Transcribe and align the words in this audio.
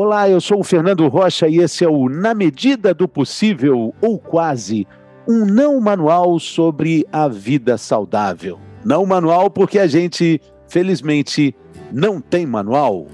Olá, 0.00 0.30
eu 0.30 0.40
sou 0.40 0.60
o 0.60 0.62
Fernando 0.62 1.08
Rocha 1.08 1.48
e 1.48 1.58
esse 1.58 1.84
é 1.84 1.88
o 1.88 2.08
Na 2.08 2.32
Medida 2.32 2.94
do 2.94 3.08
Possível, 3.08 3.92
ou 4.00 4.16
quase, 4.16 4.86
um 5.26 5.44
não 5.44 5.80
manual 5.80 6.38
sobre 6.38 7.04
a 7.10 7.26
vida 7.26 7.76
saudável. 7.76 8.60
Não 8.84 9.04
manual 9.04 9.50
porque 9.50 9.76
a 9.76 9.88
gente, 9.88 10.40
felizmente, 10.68 11.52
não 11.90 12.20
tem 12.20 12.46
manual. 12.46 13.08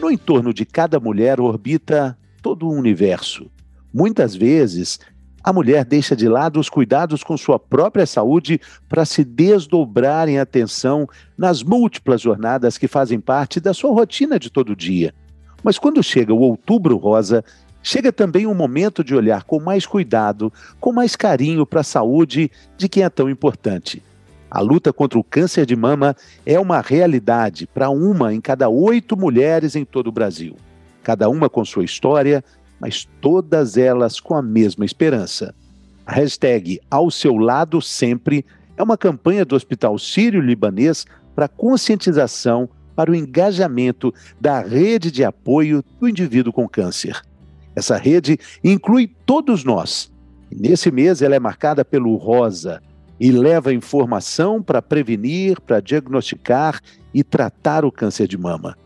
No 0.00 0.10
entorno 0.10 0.52
de 0.52 0.66
cada 0.66 0.98
mulher 0.98 1.40
orbita 1.40 2.18
todo 2.42 2.66
o 2.66 2.72
universo. 2.72 3.48
Muitas 3.94 4.34
vezes, 4.34 4.98
a 5.44 5.52
mulher 5.52 5.84
deixa 5.84 6.14
de 6.14 6.28
lado 6.28 6.60
os 6.60 6.68
cuidados 6.68 7.24
com 7.24 7.36
sua 7.36 7.58
própria 7.58 8.06
saúde 8.06 8.60
para 8.88 9.04
se 9.04 9.24
desdobrar 9.24 10.28
em 10.28 10.38
atenção 10.38 11.08
nas 11.36 11.62
múltiplas 11.62 12.20
jornadas 12.20 12.78
que 12.78 12.86
fazem 12.86 13.18
parte 13.18 13.58
da 13.58 13.74
sua 13.74 13.92
rotina 13.92 14.38
de 14.38 14.50
todo 14.50 14.76
dia. 14.76 15.12
Mas 15.62 15.78
quando 15.78 16.02
chega 16.02 16.32
o 16.32 16.40
outubro 16.40 16.96
rosa, 16.96 17.44
chega 17.82 18.12
também 18.12 18.46
um 18.46 18.54
momento 18.54 19.02
de 19.02 19.14
olhar 19.14 19.42
com 19.44 19.60
mais 19.60 19.84
cuidado, 19.84 20.52
com 20.80 20.92
mais 20.92 21.16
carinho 21.16 21.66
para 21.66 21.80
a 21.80 21.84
saúde 21.84 22.50
de 22.76 22.88
quem 22.88 23.02
é 23.02 23.08
tão 23.08 23.28
importante. 23.28 24.02
A 24.50 24.60
luta 24.60 24.92
contra 24.92 25.18
o 25.18 25.24
câncer 25.24 25.64
de 25.64 25.74
mama 25.74 26.14
é 26.44 26.60
uma 26.60 26.80
realidade 26.80 27.66
para 27.66 27.88
uma 27.88 28.34
em 28.34 28.40
cada 28.40 28.68
oito 28.68 29.16
mulheres 29.16 29.74
em 29.74 29.84
todo 29.84 30.08
o 30.08 30.12
Brasil. 30.12 30.56
Cada 31.02 31.28
uma 31.28 31.48
com 31.48 31.64
sua 31.64 31.84
história, 31.84 32.44
mas 32.82 33.08
todas 33.20 33.76
elas 33.76 34.18
com 34.18 34.34
a 34.34 34.42
mesma 34.42 34.84
esperança. 34.84 35.54
A 36.04 36.14
hashtag 36.14 36.80
Ao 36.90 37.12
Seu 37.12 37.36
Lado 37.36 37.80
Sempre 37.80 38.44
é 38.76 38.82
uma 38.82 38.98
campanha 38.98 39.44
do 39.44 39.54
Hospital 39.54 39.96
Sírio-Libanês 39.96 41.06
para 41.32 41.46
conscientização 41.46 42.68
para 42.96 43.12
o 43.12 43.14
engajamento 43.14 44.12
da 44.40 44.60
rede 44.60 45.12
de 45.12 45.22
apoio 45.22 45.84
do 46.00 46.08
indivíduo 46.08 46.52
com 46.52 46.68
câncer. 46.68 47.22
Essa 47.76 47.96
rede 47.96 48.36
inclui 48.64 49.08
todos 49.24 49.62
nós. 49.62 50.10
nesse 50.50 50.90
mês 50.90 51.22
ela 51.22 51.36
é 51.36 51.38
marcada 51.38 51.84
pelo 51.84 52.16
rosa 52.16 52.82
e 53.18 53.30
leva 53.30 53.72
informação 53.72 54.60
para 54.60 54.82
prevenir, 54.82 55.60
para 55.60 55.78
diagnosticar 55.78 56.80
e 57.14 57.22
tratar 57.22 57.84
o 57.84 57.92
câncer 57.92 58.26
de 58.26 58.36
mama. 58.36 58.76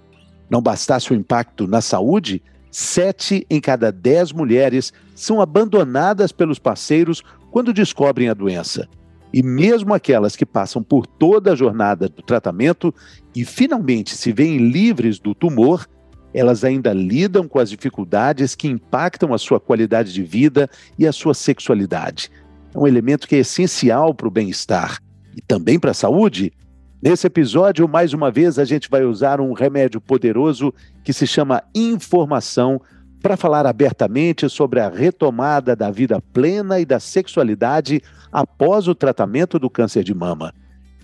Não 0.51 0.61
bastasse 0.61 1.13
o 1.13 1.17
impacto 1.17 1.67
na 1.67 1.81
saúde, 1.81 2.43
sete 2.79 3.47
em 3.49 3.59
cada 3.59 3.91
dez 3.91 4.33
mulheres 4.33 4.93
são 5.15 5.41
abandonadas 5.41 6.31
pelos 6.31 6.59
parceiros 6.59 7.23
quando 7.51 7.73
descobrem 7.73 8.29
a 8.29 8.35
doença. 8.35 8.87
E 9.33 9.43
mesmo 9.43 9.95
aquelas 9.95 10.37
que 10.37 10.45
passam 10.45 10.83
por 10.83 11.07
toda 11.07 11.53
a 11.53 11.57
jornada 11.57 12.07
do 12.07 12.21
tratamento 12.21 12.95
e 13.35 13.47
finalmente 13.47 14.15
se 14.15 14.31
veem 14.31 14.59
livres 14.59 15.19
do 15.19 15.35
tumor, 15.35 15.87
elas 16.35 16.65
ainda 16.65 16.93
lidam 16.93 17.49
com 17.49 17.59
as 17.59 17.71
dificuldades 17.71 18.55
que 18.55 18.69
impactam 18.69 19.33
a 19.33 19.39
sua 19.39 19.59
qualidade 19.59 20.13
de 20.13 20.23
vida 20.23 20.69
e 20.99 21.07
a 21.07 21.13
sua 21.13 21.33
sexualidade. 21.33 22.31
É 22.75 22.79
um 22.79 22.87
elemento 22.87 23.27
que 23.27 23.37
é 23.37 23.39
essencial 23.39 24.13
para 24.13 24.29
o 24.29 24.31
bem-estar 24.31 24.99
e 25.35 25.41
também 25.41 25.81
para 25.81 25.93
a 25.93 25.95
saúde. 25.95 26.53
Nesse 27.01 27.27
episódio, 27.27 27.87
mais 27.87 28.15
uma 28.15 28.31
vez, 28.31 28.59
a 28.59 28.65
gente 28.65 28.89
vai 28.89 29.05
usar 29.05 29.39
um 29.41 29.53
remédio 29.53 30.01
poderoso 30.01 30.73
que 31.05 31.13
se 31.13 31.27
chama 31.27 31.63
informação 31.75 32.81
para 33.23 33.37
falar 33.37 33.67
abertamente 33.67 34.49
sobre 34.49 34.81
a 34.81 34.89
retomada 34.89 35.77
da 35.77 35.91
vida 35.91 36.23
plena 36.33 36.81
e 36.81 36.87
da 36.87 36.99
sexualidade 36.99 38.03
após 38.33 38.89
o 38.89 38.95
tratamento 38.95 39.59
do 39.59 39.69
câncer 39.69 40.03
de 40.03 40.15
mama. 40.15 40.55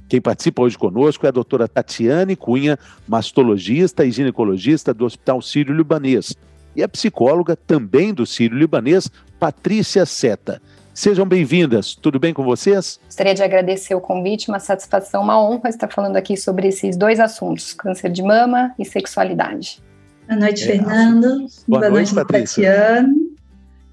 Quem 0.09 0.21
participa 0.21 0.63
hoje 0.63 0.79
conosco 0.79 1.27
é 1.27 1.29
a 1.29 1.33
doutora 1.33 1.69
Tatiane 1.69 2.37
Cunha, 2.37 2.79
mastologista 3.07 4.05
e 4.05 4.11
ginecologista 4.11 4.95
do 4.95 5.05
Hospital 5.05 5.43
Sírio-Libanês, 5.43 6.35
e 6.75 6.83
a 6.83 6.89
psicóloga 6.89 7.55
também 7.55 8.15
do 8.15 8.25
Sírio-Libanês, 8.25 9.11
Patrícia 9.39 10.07
Seta. 10.07 10.61
Sejam 10.95 11.25
bem-vindas, 11.25 11.95
tudo 11.95 12.21
bem 12.21 12.35
com 12.35 12.45
vocês? 12.45 13.01
Gostaria 13.07 13.35
de 13.35 13.43
agradecer 13.43 13.95
o 13.95 14.01
convite, 14.01 14.51
uma 14.51 14.61
satisfação, 14.61 15.23
uma 15.23 15.43
honra 15.43 15.71
estar 15.71 15.89
falando 15.89 16.17
aqui 16.17 16.37
sobre 16.37 16.69
esses 16.69 16.99
dois 16.99 17.19
assuntos, 17.19 17.73
câncer 17.73 18.11
de 18.11 18.23
mama 18.23 18.75
e 18.79 18.85
sexualidade. 18.85 19.83
Boa 20.29 20.39
noite, 20.39 20.65
é, 20.65 20.67
Fernando. 20.67 21.47
Boa, 21.67 21.81
Boa 21.81 21.91
noite, 21.91 22.15
noite 22.15 22.29
Tatiana. 22.31 23.22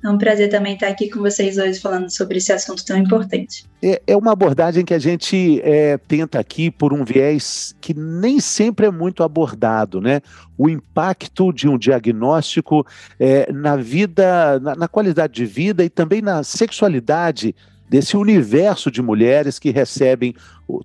É 0.03 0.09
um 0.09 0.17
prazer 0.17 0.49
também 0.49 0.75
estar 0.75 0.87
aqui 0.87 1.09
com 1.09 1.19
vocês 1.19 1.57
hoje 1.57 1.79
falando 1.79 2.09
sobre 2.09 2.37
esse 2.37 2.53
assunto 2.53 2.85
tão 2.85 2.97
importante. 2.97 3.65
É, 3.83 4.01
é 4.07 4.15
uma 4.15 4.31
abordagem 4.31 4.85
que 4.85 4.93
a 4.93 4.99
gente 4.99 5.59
é, 5.61 5.97
tenta 5.97 6.39
aqui 6.39 6.71
por 6.71 6.93
um 6.93 7.03
viés 7.03 7.75
que 7.81 7.93
nem 7.93 8.39
sempre 8.39 8.85
é 8.85 8.91
muito 8.91 9.23
abordado, 9.23 9.99
né? 9.99 10.21
O 10.57 10.69
impacto 10.69 11.51
de 11.51 11.67
um 11.67 11.77
diagnóstico 11.77 12.85
é, 13.19 13.51
na 13.51 13.75
vida, 13.75 14.59
na, 14.59 14.75
na 14.75 14.87
qualidade 14.87 15.33
de 15.33 15.45
vida 15.45 15.83
e 15.83 15.89
também 15.89 16.21
na 16.21 16.43
sexualidade 16.43 17.53
desse 17.89 18.15
universo 18.15 18.91
de 18.91 19.01
mulheres 19.01 19.57
que 19.57 19.71
recebem 19.71 20.35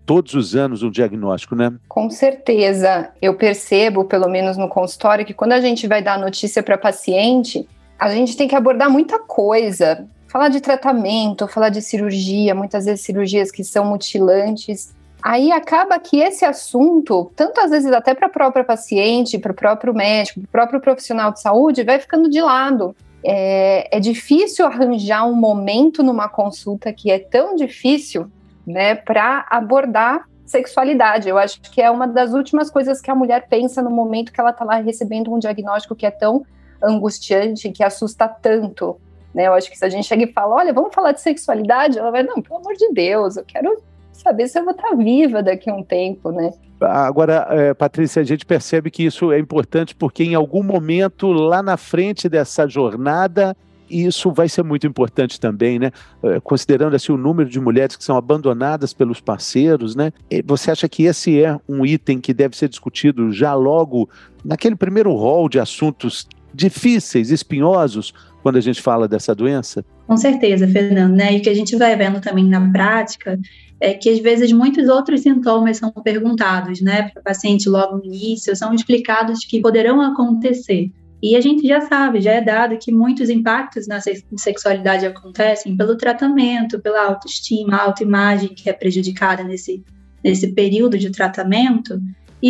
todos 0.07 0.33
os 0.35 0.57
anos 0.57 0.83
um 0.83 0.91
diagnóstico, 0.91 1.55
né? 1.55 1.73
Com 1.87 2.09
certeza. 2.09 3.11
Eu 3.21 3.35
percebo, 3.35 4.07
pelo 4.07 4.29
menos 4.29 4.57
no 4.57 4.69
consultório, 4.69 5.27
que 5.27 5.35
quando 5.35 5.53
a 5.53 5.61
gente 5.61 5.87
vai 5.87 6.03
dar 6.03 6.19
notícia 6.19 6.63
para 6.63 6.79
paciente, 6.79 7.69
a 8.05 8.15
gente 8.15 8.37
tem 8.37 8.47
que 8.47 8.55
abordar 8.55 8.91
muita 8.91 9.19
coisa. 9.19 10.07
Falar 10.29 10.49
de 10.49 10.61
tratamento, 10.61 11.49
falar 11.49 11.69
de 11.69 11.81
cirurgia, 11.81 12.55
muitas 12.55 12.85
vezes 12.85 13.05
cirurgias 13.05 13.51
que 13.51 13.65
são 13.65 13.85
mutilantes. 13.87 14.93
Aí 15.23 15.51
acaba 15.53 15.99
que 15.99 16.19
esse 16.19 16.45
assunto, 16.45 17.33
tanto 17.35 17.61
às 17.61 17.71
vezes 17.71 17.91
até 17.93 18.15
para 18.15 18.27
a 18.27 18.31
própria 18.31 18.65
paciente, 18.65 19.39
para 19.39 19.53
o 19.53 19.55
próprio 19.55 19.95
médico, 19.95 20.41
para 20.41 20.49
o 20.49 20.51
próprio 20.51 20.81
profissional 20.81 21.33
de 21.33 21.41
saúde, 21.41 21.83
vai 21.83 21.99
ficando 21.99 22.29
de 22.29 22.43
lado. 22.43 22.95
É, 23.25 23.97
é 23.97 24.01
difícil 24.01 24.67
arranjar 24.67 25.25
um 25.25 25.35
momento 25.35 26.03
numa 26.03 26.29
consulta 26.29 26.93
que 26.93 27.11
é 27.11 27.19
tão 27.19 27.55
difícil 27.55 28.31
né, 28.67 28.95
para 28.95 29.47
abordar 29.49 30.29
sexualidade. 30.45 31.29
Eu 31.29 31.39
acho 31.39 31.59
que 31.63 31.81
é 31.81 31.91
uma 31.91 32.07
das 32.07 32.35
últimas 32.35 32.71
coisas 32.71 33.01
que 33.01 33.11
a 33.11 33.15
mulher 33.15 33.47
pensa 33.49 33.81
no 33.81 33.91
momento 33.91 34.31
que 34.31 34.41
ela 34.41 34.51
está 34.51 34.63
lá 34.63 34.77
recebendo 34.77 35.33
um 35.33 35.39
diagnóstico 35.39 35.95
que 35.95 36.05
é 36.05 36.11
tão 36.11 36.45
angustiante 36.85 37.71
que 37.71 37.83
assusta 37.83 38.29
tanto. 38.29 38.97
Né? 39.35 39.49
Eu 39.49 39.55
acho 39.55 39.71
que 39.71 39.77
se 39.77 39.85
a 39.85 39.89
gente 39.89 40.07
chega 40.07 40.25
e 40.25 40.33
fala, 40.33 40.55
olha, 40.55 40.73
vamos 40.73 40.95
falar 40.95 41.13
de 41.13 41.21
sexualidade, 41.21 41.99
ela 41.99 42.11
vai, 42.11 42.23
não, 42.23 42.41
pelo 42.41 42.59
amor 42.61 42.75
de 42.75 42.93
Deus, 42.93 43.37
eu 43.37 43.45
quero 43.45 43.83
saber 44.13 44.47
se 44.49 44.59
eu 44.59 44.65
vou 44.65 44.73
estar 44.73 44.95
viva 44.95 45.43
daqui 45.43 45.69
a 45.69 45.75
um 45.75 45.83
tempo, 45.83 46.31
né? 46.31 46.53
Agora, 46.81 47.47
é, 47.51 47.75
Patrícia, 47.75 48.21
a 48.21 48.25
gente 48.25 48.45
percebe 48.45 48.91
que 48.91 49.05
isso 49.05 49.33
é 49.33 49.39
importante 49.39 49.95
porque 49.95 50.23
em 50.23 50.35
algum 50.35 50.63
momento 50.63 51.33
lá 51.33 51.63
na 51.63 51.77
frente 51.77 52.29
dessa 52.29 52.69
jornada 52.69 53.57
isso 53.89 54.33
vai 54.33 54.49
ser 54.49 54.63
muito 54.63 54.87
importante 54.87 55.39
também, 55.39 55.79
né? 55.79 55.91
É, 56.23 56.41
considerando 56.41 56.97
assim 56.97 57.13
o 57.13 57.17
número 57.17 57.49
de 57.49 57.61
mulheres 57.61 57.97
que 57.97 58.05
são 58.05 58.17
abandonadas 58.17 58.93
pelos 58.93 59.21
parceiros, 59.21 59.95
né? 59.95 60.13
Você 60.45 60.71
acha 60.71 60.89
que 60.89 61.05
esse 61.05 61.43
é 61.43 61.59
um 61.69 61.85
item 61.85 62.19
que 62.19 62.33
deve 62.33 62.57
ser 62.57 62.69
discutido 62.69 63.31
já 63.31 63.55
logo 63.55 64.09
naquele 64.45 64.75
primeiro 64.75 65.13
rol 65.13 65.49
de 65.49 65.61
assuntos 65.61 66.27
difíceis, 66.55 67.31
espinhosos, 67.31 68.13
quando 68.43 68.57
a 68.57 68.61
gente 68.61 68.81
fala 68.81 69.09
dessa 69.09 69.35
doença? 69.35 69.85
Com 70.07 70.17
certeza, 70.17 70.69
Fernando, 70.69 71.15
né? 71.15 71.35
E 71.35 71.39
o 71.39 71.43
que 71.43 71.49
a 71.49 71.55
gente 71.55 71.75
vai 71.77 71.97
vendo 71.97 72.21
também 72.21 72.45
na 72.45 72.71
prática 72.71 73.39
é 73.81 73.95
que 73.95 74.09
às 74.09 74.19
vezes 74.19 74.53
muitos 74.53 74.89
outros 74.89 75.21
sintomas 75.21 75.79
são 75.79 75.91
perguntados, 75.91 76.81
né, 76.81 77.11
para 77.11 77.21
o 77.21 77.25
paciente 77.25 77.69
logo 77.69 77.99
no 77.99 78.05
início, 78.05 78.55
são 78.57 78.73
explicados 78.73 79.45
que 79.45 79.61
poderão 79.61 80.01
acontecer. 80.01 80.91
E 81.23 81.37
a 81.37 81.41
gente 81.41 81.67
já 81.67 81.81
sabe, 81.81 82.21
já 82.21 82.33
é 82.33 82.41
dado 82.41 82.77
que 82.77 82.93
muitos 82.93 83.31
impactos 83.31 83.87
na 83.87 83.99
sexualidade 84.37 85.07
acontecem 85.07 85.77
pelo 85.77 85.97
tratamento, 85.97 86.79
pela 86.81 87.07
autoestima, 87.07 87.79
autoimagem 87.79 88.51
que 88.51 88.69
é 88.69 88.75
prejudicada 88.75 89.43
nesse, 89.43 89.83
nesse 90.23 90.49
período 90.53 90.99
de 90.99 91.11
tratamento, 91.11 91.99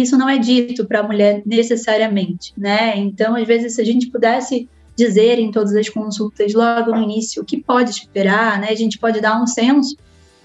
isso 0.01 0.17
não 0.19 0.29
é 0.29 0.39
dito 0.39 0.85
para 0.85 1.01
a 1.01 1.03
mulher 1.03 1.43
necessariamente, 1.47 2.53
né? 2.57 2.97
Então, 2.97 3.37
às 3.37 3.47
vezes, 3.47 3.75
se 3.75 3.81
a 3.81 3.85
gente 3.85 4.11
pudesse 4.11 4.69
dizer 4.97 5.39
em 5.39 5.51
todas 5.51 5.75
as 5.75 5.89
consultas 5.89 6.55
logo 6.55 6.93
no 6.93 7.03
início 7.03 7.43
o 7.43 7.45
que 7.45 7.61
pode 7.61 7.91
esperar, 7.91 8.61
né? 8.61 8.69
A 8.71 8.75
gente 8.75 8.99
pode 8.99 9.21
dar 9.21 9.41
um 9.41 9.47
senso 9.47 9.97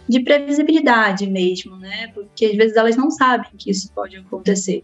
de 0.07 0.21
previsibilidade 0.21 1.27
mesmo, 1.27 1.77
né? 1.77 2.07
Porque 2.13 2.45
às 2.45 2.55
vezes 2.55 2.75
elas 2.75 2.95
não 2.95 3.11
sabem 3.11 3.49
que 3.57 3.69
isso 3.69 3.91
pode 3.93 4.17
acontecer. 4.17 4.83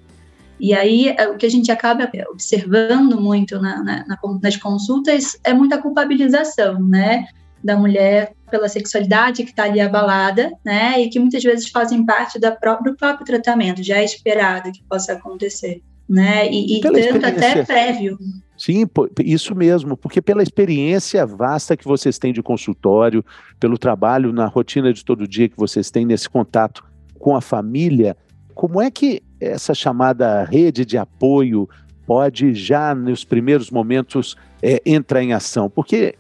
E 0.59 0.73
aí, 0.73 1.09
é, 1.09 1.27
o 1.27 1.37
que 1.37 1.45
a 1.45 1.49
gente 1.49 1.71
acaba 1.71 2.09
observando 2.29 3.19
muito 3.19 3.59
na, 3.59 3.83
na, 3.83 4.05
nas 4.41 4.55
consultas 4.55 5.37
é 5.43 5.53
muita 5.53 5.81
culpabilização, 5.81 6.79
né? 6.79 7.25
Da 7.65 7.75
mulher 7.75 8.33
pela 8.51 8.69
sexualidade 8.69 9.43
que 9.43 9.49
está 9.49 9.63
ali 9.63 9.81
abalada, 9.81 10.51
né? 10.63 11.01
E 11.01 11.09
que 11.09 11.19
muitas 11.19 11.43
vezes 11.43 11.69
fazem 11.69 12.05
parte 12.05 12.39
da 12.39 12.51
própria, 12.51 12.91
do 12.91 12.97
próprio 12.97 13.25
tratamento, 13.25 13.81
já 13.81 13.97
é 13.97 14.05
esperado 14.05 14.71
que 14.71 14.83
possa 14.83 15.13
acontecer, 15.13 15.81
né? 16.07 16.47
E, 16.49 16.77
e 16.77 16.81
tanto 16.81 17.25
até 17.25 17.63
prévio. 17.65 18.17
Sim, 18.57 18.85
isso 19.19 19.53
mesmo, 19.53 19.97
porque 19.97 20.21
pela 20.21 20.41
experiência 20.41 21.25
vasta 21.25 21.75
que 21.75 21.83
vocês 21.83 22.17
têm 22.17 22.31
de 22.31 22.41
consultório, 22.41 23.25
pelo 23.59 23.77
trabalho 23.77 24.31
na 24.31 24.45
rotina 24.45 24.93
de 24.93 25.03
todo 25.03 25.27
dia 25.27 25.49
que 25.49 25.57
vocês 25.57 25.91
têm 25.91 26.05
nesse 26.05 26.29
contato 26.29 26.85
com 27.19 27.35
a 27.35 27.41
família, 27.41 28.15
como 28.53 28.81
é 28.81 28.89
que 28.89 29.21
essa 29.41 29.73
chamada 29.73 30.43
rede 30.45 30.85
de 30.85 30.97
apoio 30.97 31.67
pode 32.07 32.53
já 32.53 32.95
nos 32.95 33.25
primeiros 33.25 33.69
momentos 33.69 34.37
é, 34.61 34.81
entrar 34.85 35.21
em 35.21 35.33
ação? 35.33 35.69
Porque 35.69 36.15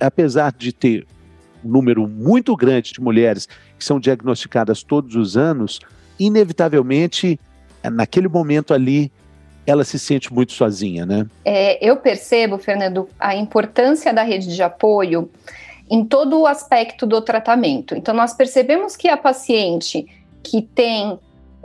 apesar 0.00 0.52
de 0.52 0.72
ter 0.72 1.06
um 1.64 1.68
número 1.68 2.06
muito 2.06 2.56
grande 2.56 2.92
de 2.92 3.00
mulheres 3.00 3.48
que 3.78 3.84
são 3.84 3.98
diagnosticadas 3.98 4.82
todos 4.82 5.16
os 5.16 5.36
anos, 5.36 5.80
inevitavelmente 6.18 7.38
naquele 7.90 8.28
momento 8.28 8.74
ali 8.74 9.10
ela 9.66 9.84
se 9.84 9.98
sente 9.98 10.32
muito 10.32 10.52
sozinha, 10.52 11.04
né? 11.04 11.26
É, 11.44 11.84
eu 11.84 11.96
percebo, 11.96 12.56
Fernando, 12.56 13.08
a 13.18 13.34
importância 13.34 14.14
da 14.14 14.22
rede 14.22 14.54
de 14.54 14.62
apoio 14.62 15.28
em 15.90 16.04
todo 16.04 16.40
o 16.40 16.46
aspecto 16.46 17.04
do 17.04 17.20
tratamento. 17.20 17.94
Então, 17.94 18.14
nós 18.14 18.32
percebemos 18.32 18.96
que 18.96 19.08
a 19.08 19.16
paciente 19.16 20.06
que 20.42 20.62
tem 20.62 21.18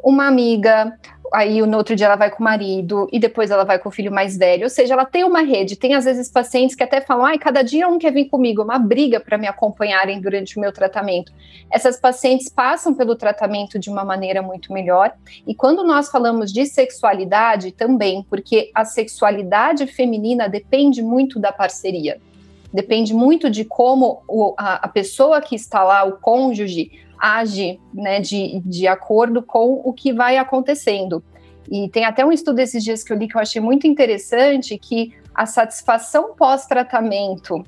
uma 0.04 0.28
amiga, 0.28 0.98
aí 1.34 1.62
no 1.62 1.78
outro 1.78 1.96
dia 1.96 2.08
ela 2.08 2.16
vai 2.16 2.30
com 2.30 2.40
o 2.40 2.44
marido 2.44 3.08
e 3.12 3.20
depois 3.20 3.50
ela 3.50 3.64
vai 3.64 3.80
com 3.80 3.90
o 3.90 3.92
filho 3.92 4.12
mais 4.12 4.38
velho. 4.38 4.64
Ou 4.64 4.70
seja, 4.70 4.94
ela 4.94 5.06
tem 5.06 5.24
uma 5.24 5.42
rede. 5.42 5.76
Tem 5.76 5.94
às 5.94 6.06
vezes 6.06 6.30
pacientes 6.30 6.76
que 6.76 6.84
até 6.84 7.02
falam: 7.02 7.26
ai, 7.26 7.38
cada 7.38 7.62
dia 7.62 7.88
um 7.88 7.98
quer 7.98 8.12
vir 8.12 8.26
comigo, 8.26 8.64
uma 8.64 8.78
briga 8.78 9.20
para 9.20 9.38
me 9.38 9.48
acompanharem 9.48 10.20
durante 10.20 10.58
o 10.58 10.62
meu 10.62 10.72
tratamento. 10.72 11.32
Essas 11.70 12.00
pacientes 12.00 12.50
passam 12.50 12.94
pelo 12.94 13.16
tratamento 13.16 13.80
de 13.80 13.90
uma 13.90 14.04
maneira 14.04 14.42
muito 14.42 14.74
melhor. 14.74 15.14
E 15.48 15.56
quando 15.56 15.84
nós 15.84 16.10
falamos 16.10 16.52
de 16.52 16.66
sexualidade, 16.66 17.72
também, 17.72 18.26
porque 18.30 18.70
a 18.76 18.84
sexualidade 18.84 19.88
feminina 19.88 20.50
depende 20.50 21.02
muito 21.02 21.40
da 21.40 21.52
parceria. 21.52 22.20
Depende 22.74 23.14
muito 23.14 23.50
de 23.50 23.66
como 23.66 24.24
a 24.58 24.88
pessoa 24.88 25.42
que 25.42 25.56
está 25.56 25.84
lá, 25.84 26.06
o 26.06 26.14
cônjuge, 26.14 26.92
age 27.22 27.80
né, 27.94 28.20
de, 28.20 28.60
de 28.66 28.88
acordo 28.88 29.44
com 29.44 29.82
o 29.84 29.94
que 29.94 30.12
vai 30.12 30.38
acontecendo. 30.38 31.24
E 31.70 31.88
tem 31.90 32.04
até 32.04 32.26
um 32.26 32.32
estudo 32.32 32.60
esses 32.60 32.84
dias 32.84 33.04
que 33.04 33.14
eu 33.14 33.18
li 33.18 33.28
que 33.28 33.38
eu 33.38 33.42
achei 33.42 33.62
muito 33.62 33.86
interessante, 33.86 34.78
que 34.78 35.14
a 35.34 35.46
satisfação 35.46 36.34
pós-tratamento 36.36 37.64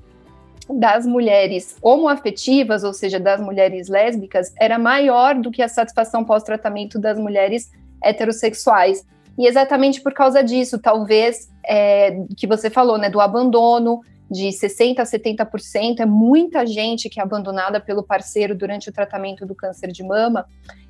das 0.70 1.06
mulheres 1.06 1.78
homoafetivas, 1.82 2.84
ou 2.84 2.94
seja, 2.94 3.20
das 3.20 3.40
mulheres 3.40 3.88
lésbicas, 3.88 4.54
era 4.60 4.80
maior 4.80 5.36
do 5.36 5.52
que 5.52 5.62
a 5.62 5.68
satisfação 5.68 6.24
pós-tratamento 6.24 7.00
das 7.00 7.20
mulheres 7.20 7.72
heterossexuais. 8.04 9.06
E 9.38 9.48
exatamente 9.48 10.02
por 10.02 10.14
causa 10.14 10.44
disso, 10.44 10.80
talvez, 10.80 11.50
é, 11.66 12.18
que 12.38 12.48
você 12.48 12.70
falou, 12.70 12.98
né, 12.98 13.10
do 13.10 13.20
abandono, 13.20 14.02
de 14.34 14.48
60% 14.48 15.00
a 15.00 15.04
70%, 15.04 16.00
é 16.00 16.06
muita 16.06 16.66
gente 16.66 17.08
que 17.08 17.20
é 17.20 17.24
abandonada 17.24 17.80
pelo 17.80 18.04
parceiro 18.04 18.56
durante 18.56 18.90
o 18.90 18.92
tratamento 18.92 19.46
do 19.46 19.54
câncer 19.54 19.92
de 19.92 20.04
mama. 20.04 20.46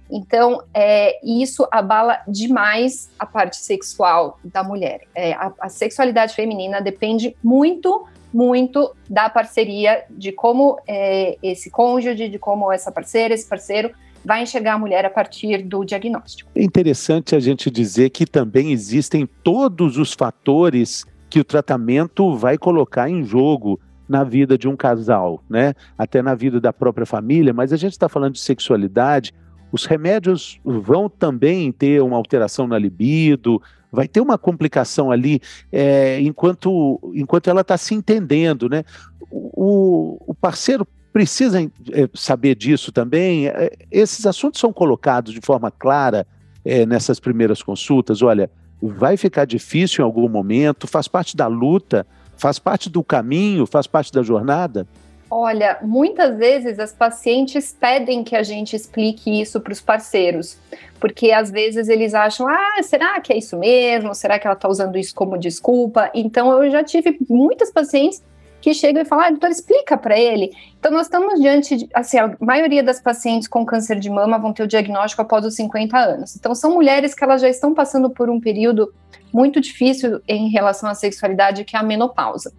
Então, 0.09 0.63
é, 0.73 1.19
isso 1.23 1.67
abala 1.71 2.19
demais 2.27 3.09
a 3.19 3.25
parte 3.25 3.57
sexual 3.57 4.39
da 4.43 4.63
mulher. 4.63 5.01
É, 5.13 5.33
a, 5.33 5.51
a 5.59 5.69
sexualidade 5.69 6.33
feminina 6.33 6.81
depende 6.81 7.35
muito, 7.43 8.05
muito 8.33 8.95
da 9.09 9.29
parceria, 9.29 10.03
de 10.09 10.31
como 10.31 10.79
é, 10.87 11.37
esse 11.43 11.69
cônjuge, 11.69 12.29
de 12.29 12.39
como 12.39 12.71
essa 12.71 12.91
parceira, 12.91 13.33
esse 13.33 13.47
parceiro 13.47 13.91
vai 14.23 14.41
enxergar 14.43 14.75
a 14.75 14.77
mulher 14.77 15.05
a 15.05 15.09
partir 15.09 15.63
do 15.63 15.83
diagnóstico. 15.83 16.49
É 16.55 16.63
interessante 16.63 17.35
a 17.35 17.39
gente 17.39 17.69
dizer 17.69 18.09
que 18.09 18.25
também 18.25 18.71
existem 18.71 19.27
todos 19.43 19.97
os 19.97 20.13
fatores 20.13 21.05
que 21.33 21.39
o 21.39 21.43
tratamento 21.43 22.35
vai 22.37 22.59
colocar 22.59 23.09
em 23.09 23.23
jogo 23.23 23.79
na 24.07 24.23
vida 24.23 24.55
de 24.55 24.67
um 24.67 24.75
casal, 24.75 25.43
né? 25.49 25.73
Até 25.97 26.21
na 26.21 26.35
vida 26.35 26.61
da 26.61 26.71
própria 26.71 27.07
família, 27.07 27.51
mas 27.51 27.73
a 27.73 27.75
gente 27.75 27.93
está 27.93 28.07
falando 28.07 28.33
de 28.33 28.39
sexualidade. 28.39 29.33
Os 29.71 29.85
remédios 29.85 30.59
vão 30.63 31.09
também 31.09 31.71
ter 31.71 32.03
uma 32.03 32.17
alteração 32.17 32.67
na 32.67 32.77
libido, 32.77 33.59
vai 33.91 34.07
ter 34.07 34.21
uma 34.21 34.37
complicação 34.37 35.09
ali 35.09 35.41
é, 35.71 36.21
enquanto, 36.21 36.99
enquanto 37.15 37.49
ela 37.49 37.61
está 37.61 37.79
se 37.79 37.95
entendendo, 37.95 38.69
né? 38.69 38.83
O, 39.31 40.19
o 40.27 40.35
parceiro 40.35 40.87
precisa 41.11 41.59
é, 41.63 42.07
saber 42.13 42.53
disso 42.53 42.91
também. 42.91 43.47
É, 43.47 43.71
esses 43.89 44.27
assuntos 44.27 44.61
são 44.61 44.71
colocados 44.71 45.33
de 45.33 45.41
forma 45.41 45.71
clara 45.71 46.27
é, 46.63 46.85
nessas 46.85 47.19
primeiras 47.19 47.63
consultas. 47.63 48.21
Olha, 48.21 48.51
vai 48.89 49.17
ficar 49.17 49.45
difícil 49.45 50.01
em 50.01 50.05
algum 50.05 50.27
momento, 50.27 50.87
faz 50.87 51.07
parte 51.07 51.37
da 51.37 51.47
luta, 51.47 52.05
faz 52.37 52.59
parte 52.59 52.89
do 52.89 53.03
caminho, 53.03 53.65
faz 53.65 53.87
parte 53.87 54.11
da 54.11 54.21
jornada? 54.21 54.87
Olha, 55.29 55.79
muitas 55.81 56.37
vezes 56.37 56.77
as 56.77 56.93
pacientes 56.93 57.75
pedem 57.79 58.23
que 58.23 58.35
a 58.35 58.43
gente 58.43 58.75
explique 58.75 59.41
isso 59.41 59.59
para 59.59 59.73
os 59.73 59.81
parceiros, 59.81 60.59
porque 60.99 61.31
às 61.31 61.49
vezes 61.49 61.87
eles 61.87 62.13
acham, 62.13 62.47
ah, 62.47 62.83
será 62.83 63.19
que 63.19 63.33
é 63.33 63.37
isso 63.37 63.57
mesmo? 63.57 64.13
Será 64.13 64.37
que 64.37 64.45
ela 64.45 64.55
está 64.55 64.69
usando 64.69 64.95
isso 64.95 65.15
como 65.15 65.37
desculpa? 65.37 66.11
Então 66.13 66.63
eu 66.63 66.69
já 66.69 66.83
tive 66.83 67.17
muitas 67.27 67.71
pacientes 67.71 68.21
que 68.63 68.73
chegam 68.73 69.01
e 69.01 69.05
falam, 69.05 69.25
ah, 69.25 69.29
doutor, 69.29 69.49
explica 69.49 69.97
para 69.97 70.17
ele. 70.17 70.49
Então, 70.79 70.89
nós 70.89 71.07
estamos 71.07 71.37
diante 71.37 71.75
de, 71.75 71.89
assim, 71.93 72.17
a 72.17 72.33
maioria 72.39 72.81
das 72.81 73.01
pacientes 73.01 73.45
com 73.45 73.65
câncer 73.65 73.99
de 73.99 74.09
mama 74.09 74.37
vão 74.37 74.53
ter 74.53 74.63
o 74.63 74.67
diagnóstico 74.67 75.21
após 75.21 75.45
os 75.45 75.53
50 75.55 75.97
anos. 75.97 76.33
Então, 76.37 76.55
são 76.55 76.71
mulheres 76.71 77.13
que 77.13 77.21
elas 77.25 77.41
já 77.41 77.49
estão 77.49 77.73
passando 77.73 78.09
por 78.09 78.29
um 78.29 78.39
período 78.39 78.93
muito 79.33 79.59
difícil 79.59 80.21
em 80.25 80.47
relação 80.47 80.89
à 80.89 80.95
sexualidade, 80.95 81.65
que 81.65 81.75
é 81.75 81.79
a 81.79 81.83
menopausa. 81.83 82.53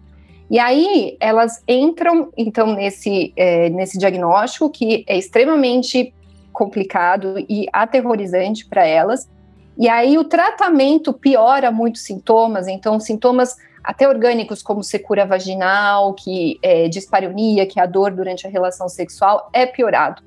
E 0.47 0.59
aí, 0.59 1.17
elas 1.19 1.63
entram, 1.67 2.29
então, 2.37 2.75
nesse, 2.75 3.33
é, 3.35 3.71
nesse 3.71 3.97
diagnóstico, 3.97 4.69
que 4.69 5.03
é 5.07 5.17
extremamente 5.17 6.13
complicado 6.53 7.43
e 7.49 7.65
aterrorizante 7.73 8.63
para 8.67 8.85
elas. 8.85 9.27
E 9.75 9.89
aí, 9.89 10.19
o 10.19 10.23
tratamento 10.23 11.11
piora 11.11 11.71
muitos 11.71 12.03
sintomas, 12.03 12.67
então, 12.67 12.99
sintomas 12.99 13.57
até 13.85 14.07
orgânicos 14.07 14.63
como 14.63 14.83
secura 14.83 15.25
vaginal, 15.25 16.13
que 16.13 16.59
é 16.61 16.89
dispareunia, 16.89 17.65
que 17.65 17.79
é 17.79 17.83
a 17.83 17.85
dor 17.85 18.11
durante 18.11 18.47
a 18.47 18.49
relação 18.49 18.89
sexual, 18.89 19.49
é 19.53 19.65
piorado. 19.65 20.21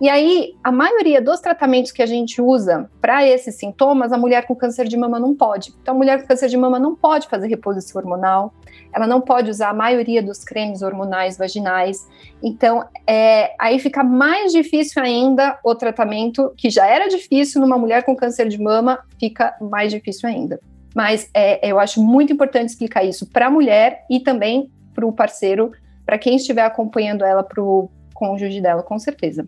E 0.00 0.08
aí, 0.08 0.54
a 0.64 0.72
maioria 0.72 1.20
dos 1.20 1.40
tratamentos 1.40 1.92
que 1.92 2.02
a 2.02 2.06
gente 2.06 2.40
usa 2.40 2.88
para 3.02 3.26
esses 3.28 3.56
sintomas, 3.56 4.12
a 4.12 4.16
mulher 4.16 4.46
com 4.46 4.56
câncer 4.56 4.88
de 4.88 4.96
mama 4.96 5.20
não 5.20 5.34
pode. 5.34 5.74
Então, 5.82 5.94
a 5.94 5.96
mulher 5.96 6.22
com 6.22 6.26
câncer 6.26 6.48
de 6.48 6.56
mama 6.56 6.78
não 6.78 6.96
pode 6.96 7.28
fazer 7.28 7.48
reposição 7.48 8.00
hormonal, 8.00 8.54
ela 8.94 9.06
não 9.06 9.20
pode 9.20 9.50
usar 9.50 9.68
a 9.68 9.74
maioria 9.74 10.22
dos 10.22 10.42
cremes 10.42 10.80
hormonais 10.80 11.36
vaginais. 11.36 12.08
Então, 12.42 12.82
é, 13.06 13.54
aí 13.60 13.78
fica 13.78 14.02
mais 14.02 14.52
difícil 14.52 15.02
ainda 15.02 15.58
o 15.62 15.74
tratamento, 15.74 16.50
que 16.56 16.70
já 16.70 16.86
era 16.86 17.06
difícil 17.06 17.60
numa 17.60 17.76
mulher 17.76 18.02
com 18.02 18.16
câncer 18.16 18.48
de 18.48 18.58
mama, 18.58 19.00
fica 19.18 19.54
mais 19.60 19.92
difícil 19.92 20.26
ainda. 20.26 20.58
Mas 20.94 21.28
é, 21.32 21.70
eu 21.70 21.78
acho 21.78 22.02
muito 22.02 22.32
importante 22.32 22.70
explicar 22.70 23.04
isso 23.04 23.26
para 23.26 23.46
a 23.46 23.50
mulher 23.50 24.04
e 24.10 24.20
também 24.20 24.70
para 24.94 25.06
o 25.06 25.12
parceiro, 25.12 25.72
para 26.04 26.18
quem 26.18 26.36
estiver 26.36 26.64
acompanhando 26.64 27.24
ela, 27.24 27.42
para 27.42 27.62
o 27.62 27.90
cônjuge 28.14 28.60
dela, 28.60 28.82
com 28.82 28.98
certeza. 28.98 29.46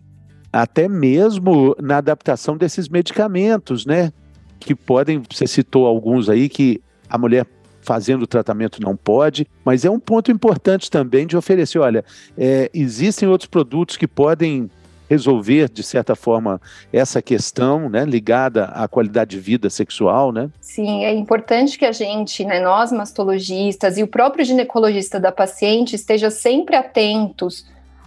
Até 0.51 0.87
mesmo 0.87 1.75
na 1.81 1.97
adaptação 1.97 2.55
desses 2.55 2.87
medicamentos, 2.87 3.85
né? 3.85 4.11
Que 4.59 4.73
podem, 4.73 5.21
você 5.29 5.45
citou 5.45 5.85
alguns 5.85 6.29
aí 6.29 6.47
que 6.47 6.81
a 7.09 7.17
mulher 7.17 7.45
fazendo 7.81 8.23
o 8.23 8.27
tratamento 8.27 8.81
não 8.81 8.95
pode, 8.95 9.45
mas 9.63 9.83
é 9.83 9.89
um 9.89 9.99
ponto 9.99 10.31
importante 10.31 10.89
também 10.89 11.27
de 11.27 11.35
oferecer, 11.35 11.79
olha, 11.79 12.03
é, 12.37 12.71
existem 12.73 13.27
outros 13.27 13.49
produtos 13.49 13.97
que 13.97 14.07
podem 14.07 14.69
resolver, 15.13 15.69
de 15.69 15.83
certa 15.83 16.15
forma, 16.15 16.59
essa 16.91 17.21
questão 17.21 17.87
né, 17.87 18.03
ligada 18.03 18.65
à 18.65 18.87
qualidade 18.87 19.31
de 19.31 19.39
vida 19.39 19.69
sexual, 19.69 20.31
né? 20.31 20.49
Sim, 20.59 21.05
é 21.05 21.13
importante 21.13 21.77
que 21.77 21.85
a 21.85 21.91
gente, 21.91 22.43
né, 22.43 22.59
nós 22.59 22.91
mastologistas 22.91 23.97
e 23.97 24.03
o 24.03 24.07
próprio 24.07 24.43
ginecologista 24.43 25.19
da 25.19 25.31
paciente 25.31 25.95
esteja 25.95 26.29
sempre 26.29 26.75
atentos, 26.75 27.61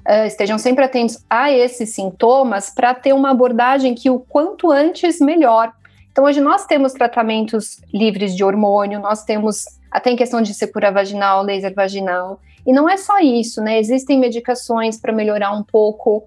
uh, 0.06 0.26
estejam 0.26 0.58
sempre 0.58 0.84
atentos 0.84 1.24
a 1.30 1.50
esses 1.50 1.90
sintomas 1.90 2.70
para 2.70 2.92
ter 2.92 3.12
uma 3.12 3.30
abordagem 3.30 3.94
que 3.94 4.10
o 4.10 4.18
quanto 4.18 4.70
antes 4.70 5.20
melhor. 5.20 5.72
Então, 6.10 6.24
hoje 6.24 6.40
nós 6.40 6.66
temos 6.66 6.92
tratamentos 6.92 7.80
livres 7.92 8.34
de 8.34 8.42
hormônio, 8.42 8.98
nós 8.98 9.22
temos 9.22 9.64
até 9.90 10.10
em 10.10 10.16
questão 10.16 10.42
de 10.42 10.52
secura 10.54 10.90
vaginal, 10.90 11.42
laser 11.42 11.74
vaginal. 11.74 12.40
E 12.66 12.72
não 12.72 12.88
é 12.88 12.96
só 12.96 13.20
isso, 13.20 13.62
né? 13.62 13.78
Existem 13.78 14.18
medicações 14.18 14.98
para 14.98 15.12
melhorar 15.12 15.52
um 15.52 15.62
pouco 15.62 16.24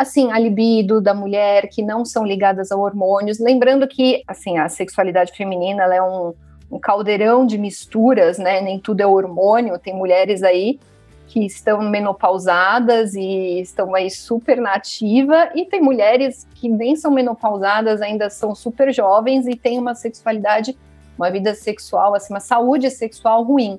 assim, 0.00 0.32
a 0.32 0.38
libido 0.38 0.98
da 0.98 1.12
mulher, 1.12 1.68
que 1.68 1.82
não 1.82 2.06
são 2.06 2.24
ligadas 2.24 2.72
a 2.72 2.76
hormônios. 2.76 3.38
Lembrando 3.38 3.86
que, 3.86 4.22
assim, 4.26 4.56
a 4.56 4.66
sexualidade 4.66 5.30
feminina 5.32 5.82
é 5.94 6.00
um, 6.00 6.32
um 6.72 6.78
caldeirão 6.78 7.44
de 7.44 7.58
misturas, 7.58 8.38
né? 8.38 8.62
Nem 8.62 8.80
tudo 8.80 9.02
é 9.02 9.06
hormônio. 9.06 9.78
Tem 9.78 9.94
mulheres 9.94 10.42
aí 10.42 10.80
que 11.28 11.44
estão 11.44 11.82
menopausadas 11.82 13.12
e 13.12 13.60
estão 13.60 13.94
aí 13.94 14.10
super 14.10 14.58
nativa, 14.58 15.50
e 15.54 15.66
tem 15.66 15.82
mulheres 15.82 16.48
que 16.54 16.66
nem 16.66 16.96
são 16.96 17.10
menopausadas, 17.10 18.00
ainda 18.00 18.30
são 18.30 18.54
super 18.54 18.94
jovens 18.94 19.46
e 19.46 19.54
têm 19.54 19.78
uma 19.78 19.94
sexualidade, 19.94 20.76
uma 21.18 21.30
vida 21.30 21.54
sexual, 21.54 22.14
assim, 22.14 22.32
uma 22.32 22.40
saúde 22.40 22.90
sexual 22.90 23.44
ruim. 23.44 23.78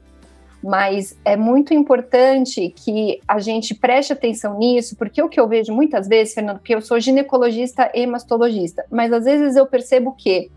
Mas 0.63 1.17
é 1.25 1.35
muito 1.35 1.73
importante 1.73 2.73
que 2.75 3.19
a 3.27 3.39
gente 3.39 3.73
preste 3.73 4.13
atenção 4.13 4.57
nisso, 4.59 4.95
porque 4.95 5.21
o 5.21 5.27
que 5.27 5.39
eu 5.39 5.47
vejo 5.47 5.73
muitas 5.73 6.07
vezes, 6.07 6.33
Fernando, 6.33 6.57
porque 6.57 6.75
eu 6.75 6.81
sou 6.81 6.99
ginecologista 6.99 7.91
e 7.95 8.05
mastologista, 8.05 8.85
mas 8.91 9.11
às 9.11 9.25
vezes 9.25 9.55
eu 9.55 9.65
percebo 9.65 10.13
que 10.13 10.51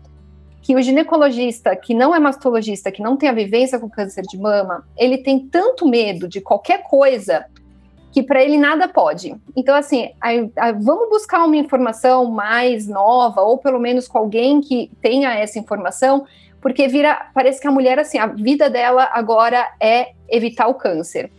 que 0.61 0.75
o 0.75 0.81
ginecologista 0.81 1.75
que 1.75 1.93
não 1.93 2.15
é 2.15 2.17
mastologista, 2.19 2.91
que 2.91 2.99
não 2.99 3.15
tem 3.15 3.29
a 3.29 3.33
vivência 3.33 3.77
com 3.77 3.87
câncer 3.87 4.23
de 4.23 4.35
mama, 4.35 4.83
ele 4.97 5.19
tem 5.19 5.37
tanto 5.37 5.87
medo 5.87 6.27
de 6.27 6.41
qualquer 6.41 6.81
coisa 6.81 7.45
que 8.11 8.23
para 8.23 8.41
ele 8.41 8.57
nada 8.57 8.87
pode. 8.87 9.35
Então, 9.55 9.75
assim, 9.75 10.09
aí, 10.19 10.49
aí, 10.55 10.73
vamos 10.73 11.09
buscar 11.09 11.45
uma 11.45 11.57
informação 11.57 12.31
mais 12.31 12.87
nova, 12.87 13.41
ou 13.41 13.59
pelo 13.59 13.77
menos 13.77 14.07
com 14.07 14.17
alguém 14.17 14.59
que 14.59 14.89
tenha 15.01 15.35
essa 15.35 15.59
informação, 15.59 16.25
porque 16.65 16.87
vira, 16.87 17.29
parece 17.31 17.61
que 17.61 17.67
a 17.67 17.71
mulher, 17.71 17.99
assim, 17.99 18.17
a 18.17 18.25
vida 18.25 18.71
dela 18.71 19.07
agora 19.13 19.71
é 19.79 20.13
evitar 20.27 20.67
o 20.67 20.73
câncer. 20.73 21.29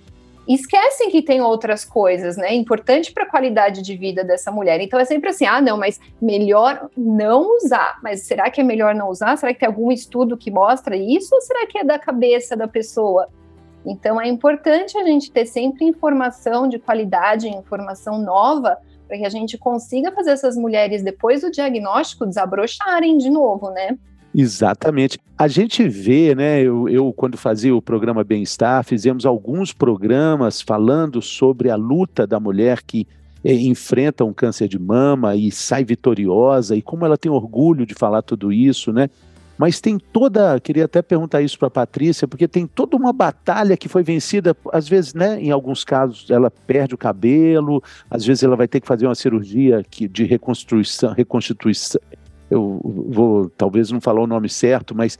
esquecem 0.47 1.11
que 1.11 1.21
tem 1.21 1.40
outras 1.40 1.85
coisas, 1.85 2.37
né? 2.37 2.54
Importante 2.54 3.12
para 3.12 3.25
a 3.25 3.28
qualidade 3.28 3.83
de 3.83 3.97
vida 3.97 4.23
dessa 4.23 4.52
mulher. 4.52 4.80
Então 4.80 5.00
é 5.00 5.04
sempre 5.04 5.30
assim: 5.30 5.45
ah, 5.45 5.61
não, 5.61 5.76
mas 5.76 5.99
melhor 6.23 6.88
não 6.97 7.56
usar. 7.56 7.99
Mas 8.04 8.23
será 8.23 8.49
que 8.52 8.61
é 8.61 8.64
melhor 8.64 8.95
não 8.95 9.11
usar? 9.11 9.37
Será 9.37 9.52
que 9.52 9.59
tem 9.59 9.66
algum 9.66 9.90
estudo 9.90 10.37
que 10.37 10.49
mostra 10.49 10.97
isso? 10.97 11.35
Ou 11.35 11.40
será 11.40 11.66
que 11.66 11.78
é 11.78 11.83
da 11.83 11.99
cabeça 11.99 12.56
da 12.56 12.68
pessoa? 12.68 13.26
Então 13.85 14.21
é 14.21 14.28
importante 14.28 14.97
a 14.97 15.04
gente 15.04 15.33
ter 15.33 15.47
sempre 15.47 15.87
informação 15.87 16.68
de 16.68 16.78
qualidade, 16.78 17.49
informação 17.49 18.16
nova, 18.16 18.78
para 19.09 19.18
que 19.18 19.26
a 19.26 19.30
gente 19.30 19.59
consiga 19.59 20.12
fazer 20.12 20.30
essas 20.30 20.56
mulheres, 20.56 21.02
depois 21.02 21.40
do 21.40 21.50
diagnóstico, 21.50 22.25
desabrocharem 22.25 23.18
de 23.18 23.28
novo, 23.28 23.71
né? 23.71 23.99
Exatamente. 24.38 25.18
A 25.38 25.48
gente 25.48 25.88
vê, 25.88 26.34
né? 26.34 26.60
Eu, 26.60 26.86
eu, 26.90 27.10
quando 27.10 27.38
fazia 27.38 27.74
o 27.74 27.80
programa 27.80 28.22
Bem-Estar, 28.22 28.84
fizemos 28.84 29.24
alguns 29.24 29.72
programas 29.72 30.60
falando 30.60 31.22
sobre 31.22 31.70
a 31.70 31.76
luta 31.76 32.26
da 32.26 32.38
mulher 32.38 32.82
que 32.82 33.06
é, 33.42 33.54
enfrenta 33.54 34.26
um 34.26 34.34
câncer 34.34 34.68
de 34.68 34.78
mama 34.78 35.34
e 35.34 35.50
sai 35.50 35.84
vitoriosa, 35.84 36.76
e 36.76 36.82
como 36.82 37.06
ela 37.06 37.16
tem 37.16 37.32
orgulho 37.32 37.86
de 37.86 37.94
falar 37.94 38.20
tudo 38.20 38.52
isso, 38.52 38.92
né? 38.92 39.08
Mas 39.56 39.80
tem 39.80 39.98
toda, 39.98 40.60
queria 40.60 40.84
até 40.84 41.00
perguntar 41.00 41.40
isso 41.40 41.58
para 41.58 41.68
a 41.68 41.70
Patrícia, 41.70 42.28
porque 42.28 42.46
tem 42.46 42.66
toda 42.66 42.94
uma 42.94 43.14
batalha 43.14 43.74
que 43.74 43.88
foi 43.88 44.02
vencida, 44.02 44.54
às 44.70 44.86
vezes, 44.86 45.14
né, 45.14 45.40
em 45.40 45.50
alguns 45.50 45.82
casos 45.82 46.30
ela 46.30 46.50
perde 46.50 46.94
o 46.94 46.98
cabelo, 46.98 47.82
às 48.10 48.22
vezes 48.22 48.42
ela 48.42 48.54
vai 48.54 48.68
ter 48.68 48.80
que 48.80 48.86
fazer 48.86 49.06
uma 49.06 49.14
cirurgia 49.14 49.82
que, 49.90 50.06
de 50.06 50.24
reconstrução, 50.24 51.14
reconstituição, 51.14 52.00
eu 52.50 52.80
vou 53.08 53.50
talvez 53.50 53.90
não 53.90 54.00
falar 54.00 54.22
o 54.22 54.26
nome 54.26 54.48
certo, 54.48 54.94
mas 54.94 55.18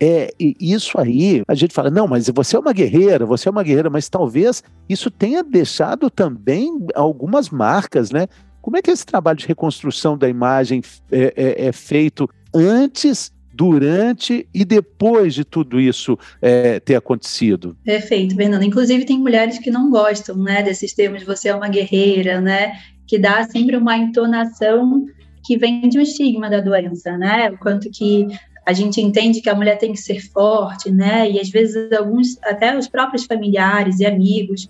é 0.00 0.30
isso 0.38 0.98
aí. 1.00 1.42
A 1.48 1.54
gente 1.54 1.72
fala, 1.72 1.90
não, 1.90 2.06
mas 2.06 2.28
você 2.28 2.56
é 2.56 2.58
uma 2.58 2.72
guerreira, 2.72 3.24
você 3.24 3.48
é 3.48 3.50
uma 3.50 3.62
guerreira, 3.62 3.90
mas 3.90 4.08
talvez 4.08 4.62
isso 4.88 5.10
tenha 5.10 5.42
deixado 5.42 6.10
também 6.10 6.86
algumas 6.94 7.48
marcas, 7.48 8.10
né? 8.10 8.26
Como 8.60 8.76
é 8.76 8.82
que 8.82 8.90
esse 8.90 9.06
trabalho 9.06 9.38
de 9.38 9.46
reconstrução 9.46 10.18
da 10.18 10.28
imagem 10.28 10.82
é, 11.10 11.32
é, 11.36 11.66
é 11.68 11.72
feito 11.72 12.28
antes 12.52 13.32
durante 13.54 14.46
e 14.52 14.64
depois 14.64 15.34
de 15.34 15.44
tudo 15.44 15.80
isso 15.80 16.18
é, 16.42 16.78
ter 16.78 16.94
acontecido. 16.94 17.74
Perfeito, 17.82 18.36
Fernando. 18.36 18.64
Inclusive 18.64 19.06
tem 19.06 19.18
mulheres 19.18 19.58
que 19.58 19.70
não 19.70 19.90
gostam, 19.90 20.36
né, 20.36 20.62
desses 20.62 20.92
termos. 20.92 21.22
Você 21.22 21.48
é 21.48 21.54
uma 21.54 21.68
guerreira, 21.68 22.38
né, 22.40 22.74
que 23.06 23.18
dá 23.18 23.44
sempre 23.44 23.76
uma 23.76 23.96
entonação 23.96 25.06
que 25.46 25.56
vem 25.56 25.88
de 25.88 25.98
um 25.98 26.02
estigma 26.02 26.50
da 26.50 26.60
doença, 26.60 27.16
né? 27.16 27.50
O 27.50 27.58
quanto 27.58 27.88
que 27.90 28.26
a 28.66 28.72
gente 28.72 29.00
entende 29.00 29.40
que 29.40 29.48
a 29.48 29.54
mulher 29.54 29.78
tem 29.78 29.92
que 29.92 30.00
ser 30.00 30.20
forte, 30.20 30.90
né? 30.90 31.30
E 31.30 31.38
às 31.38 31.48
vezes 31.48 31.92
alguns, 31.92 32.36
até 32.42 32.76
os 32.76 32.88
próprios 32.88 33.24
familiares 33.24 34.00
e 34.00 34.06
amigos, 34.06 34.68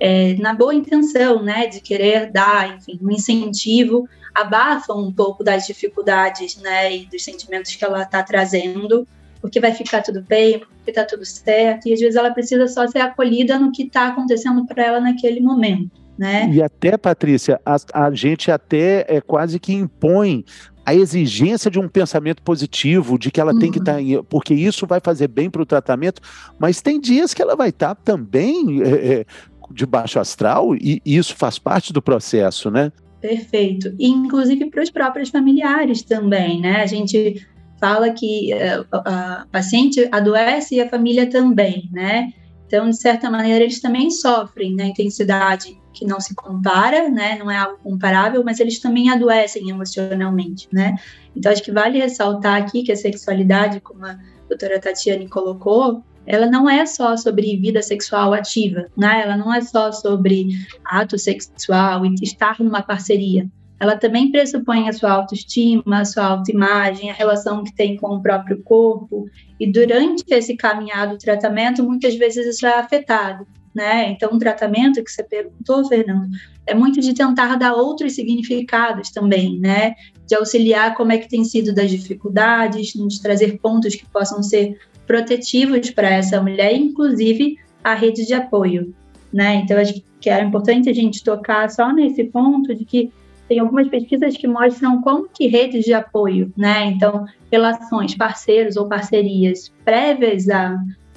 é, 0.00 0.34
na 0.34 0.52
boa 0.52 0.74
intenção, 0.74 1.42
né, 1.42 1.66
de 1.68 1.80
querer 1.80 2.30
dar, 2.30 2.76
enfim, 2.76 2.98
um 3.00 3.10
incentivo, 3.10 4.06
abafam 4.34 4.98
um 4.98 5.12
pouco 5.12 5.42
das 5.42 5.66
dificuldades, 5.66 6.56
né, 6.58 6.94
e 6.94 7.06
dos 7.06 7.24
sentimentos 7.24 7.74
que 7.74 7.84
ela 7.84 8.02
está 8.02 8.22
trazendo, 8.22 9.08
porque 9.40 9.58
vai 9.58 9.72
ficar 9.72 10.02
tudo 10.02 10.20
bem, 10.22 10.58
porque 10.58 10.90
está 10.90 11.04
tudo 11.04 11.24
certo, 11.24 11.88
e 11.88 11.94
às 11.94 12.00
vezes 12.00 12.16
ela 12.16 12.30
precisa 12.30 12.68
só 12.68 12.86
ser 12.86 12.98
acolhida 12.98 13.58
no 13.58 13.72
que 13.72 13.84
está 13.84 14.08
acontecendo 14.08 14.66
para 14.66 14.84
ela 14.84 15.00
naquele 15.00 15.40
momento. 15.40 16.05
Né? 16.18 16.50
E 16.52 16.62
até, 16.62 16.96
Patrícia, 16.96 17.60
a, 17.64 17.76
a 17.92 18.10
gente 18.10 18.50
até 18.50 19.04
é, 19.08 19.20
quase 19.20 19.58
que 19.58 19.72
impõe 19.72 20.44
a 20.84 20.94
exigência 20.94 21.70
de 21.70 21.80
um 21.80 21.88
pensamento 21.88 22.42
positivo, 22.42 23.18
de 23.18 23.30
que 23.30 23.40
ela 23.40 23.52
uhum. 23.52 23.58
tem 23.58 23.72
que 23.72 23.78
estar, 23.80 23.94
tá 23.96 24.22
porque 24.28 24.54
isso 24.54 24.86
vai 24.86 25.00
fazer 25.00 25.26
bem 25.26 25.50
para 25.50 25.60
o 25.60 25.66
tratamento, 25.66 26.22
mas 26.58 26.80
tem 26.80 27.00
dias 27.00 27.34
que 27.34 27.42
ela 27.42 27.56
vai 27.56 27.70
estar 27.70 27.94
tá 27.94 28.00
também 28.02 28.82
é, 28.82 28.88
é, 28.88 29.26
de 29.72 29.84
baixo 29.84 30.20
astral 30.20 30.76
e 30.76 31.02
isso 31.04 31.34
faz 31.34 31.58
parte 31.58 31.92
do 31.92 32.00
processo, 32.00 32.70
né? 32.70 32.92
Perfeito. 33.20 33.92
E, 33.98 34.08
inclusive 34.08 34.70
para 34.70 34.82
os 34.82 34.90
próprios 34.90 35.30
familiares 35.30 36.02
também, 36.02 36.60
né? 36.60 36.82
A 36.82 36.86
gente 36.86 37.44
fala 37.80 38.10
que 38.10 38.52
uh, 38.54 38.86
a 38.92 39.46
paciente 39.50 40.08
adoece 40.12 40.76
e 40.76 40.80
a 40.80 40.88
família 40.88 41.28
também, 41.28 41.88
né? 41.92 42.32
Então, 42.66 42.90
de 42.90 42.96
certa 42.96 43.30
maneira, 43.30 43.62
eles 43.64 43.80
também 43.80 44.10
sofrem 44.10 44.74
na 44.74 44.86
intensidade 44.86 45.80
que 45.92 46.04
não 46.04 46.20
se 46.20 46.34
compara, 46.34 47.08
né? 47.08 47.38
Não 47.38 47.50
é 47.50 47.56
algo 47.56 47.78
comparável, 47.82 48.42
mas 48.44 48.60
eles 48.60 48.78
também 48.78 49.08
adoecem 49.08 49.70
emocionalmente, 49.70 50.68
né? 50.72 50.96
Então, 51.34 51.50
acho 51.50 51.62
que 51.62 51.72
vale 51.72 51.98
ressaltar 51.98 52.60
aqui 52.60 52.82
que 52.82 52.92
a 52.92 52.96
sexualidade, 52.96 53.80
como 53.80 54.04
a 54.04 54.18
doutora 54.48 54.80
Tatiane 54.80 55.28
colocou, 55.28 56.02
ela 56.26 56.46
não 56.46 56.68
é 56.68 56.84
só 56.84 57.16
sobre 57.16 57.56
vida 57.56 57.80
sexual 57.80 58.34
ativa, 58.34 58.86
né? 58.96 59.22
Ela 59.22 59.36
não 59.36 59.54
é 59.54 59.60
só 59.60 59.92
sobre 59.92 60.48
ato 60.84 61.16
sexual 61.16 62.04
e 62.04 62.14
estar 62.20 62.56
numa 62.58 62.82
parceria. 62.82 63.48
Ela 63.78 63.96
também 63.96 64.30
pressupõe 64.30 64.88
a 64.88 64.92
sua 64.92 65.12
autoestima, 65.12 66.00
a 66.00 66.04
sua 66.04 66.24
autoimagem, 66.24 67.10
a 67.10 67.14
relação 67.14 67.62
que 67.62 67.74
tem 67.74 67.96
com 67.96 68.16
o 68.16 68.22
próprio 68.22 68.62
corpo. 68.62 69.28
E 69.60 69.70
durante 69.70 70.24
esse 70.28 70.56
caminhado, 70.56 71.18
tratamento, 71.18 71.84
muitas 71.84 72.14
vezes 72.14 72.46
isso 72.46 72.66
é 72.66 72.78
afetado 72.78 73.46
né? 73.76 74.10
Então, 74.10 74.30
um 74.32 74.38
tratamento 74.38 75.04
que 75.04 75.10
você 75.12 75.22
perguntou, 75.22 75.86
Fernando, 75.86 76.30
é 76.66 76.74
muito 76.74 76.98
de 76.98 77.12
tentar 77.12 77.56
dar 77.56 77.74
outros 77.74 78.14
significados 78.14 79.10
também, 79.10 79.60
né? 79.60 79.94
De 80.26 80.34
auxiliar 80.34 80.94
como 80.94 81.12
é 81.12 81.18
que 81.18 81.28
tem 81.28 81.44
sido 81.44 81.74
das 81.74 81.90
dificuldades, 81.90 82.94
de 82.94 83.22
trazer 83.22 83.58
pontos 83.58 83.94
que 83.94 84.06
possam 84.06 84.42
ser 84.42 84.78
protetivos 85.06 85.90
para 85.90 86.08
essa 86.08 86.40
mulher, 86.40 86.74
inclusive 86.74 87.58
a 87.84 87.94
rede 87.94 88.26
de 88.26 88.32
apoio, 88.32 88.94
né? 89.30 89.56
Então, 89.56 89.78
acho 89.78 90.02
que 90.22 90.30
era 90.30 90.42
importante 90.42 90.88
a 90.88 90.94
gente 90.94 91.22
tocar 91.22 91.68
só 91.70 91.92
nesse 91.92 92.24
ponto 92.24 92.74
de 92.74 92.86
que 92.86 93.12
tem 93.48 93.58
algumas 93.58 93.88
pesquisas 93.88 94.36
que 94.36 94.46
mostram 94.46 95.00
como 95.02 95.28
que 95.28 95.46
redes 95.46 95.84
de 95.84 95.94
apoio, 95.94 96.52
né? 96.56 96.86
Então, 96.86 97.24
relações, 97.50 98.14
parceiros 98.16 98.76
ou 98.76 98.88
parcerias 98.88 99.72
prévias 99.84 100.48
a 100.48 100.76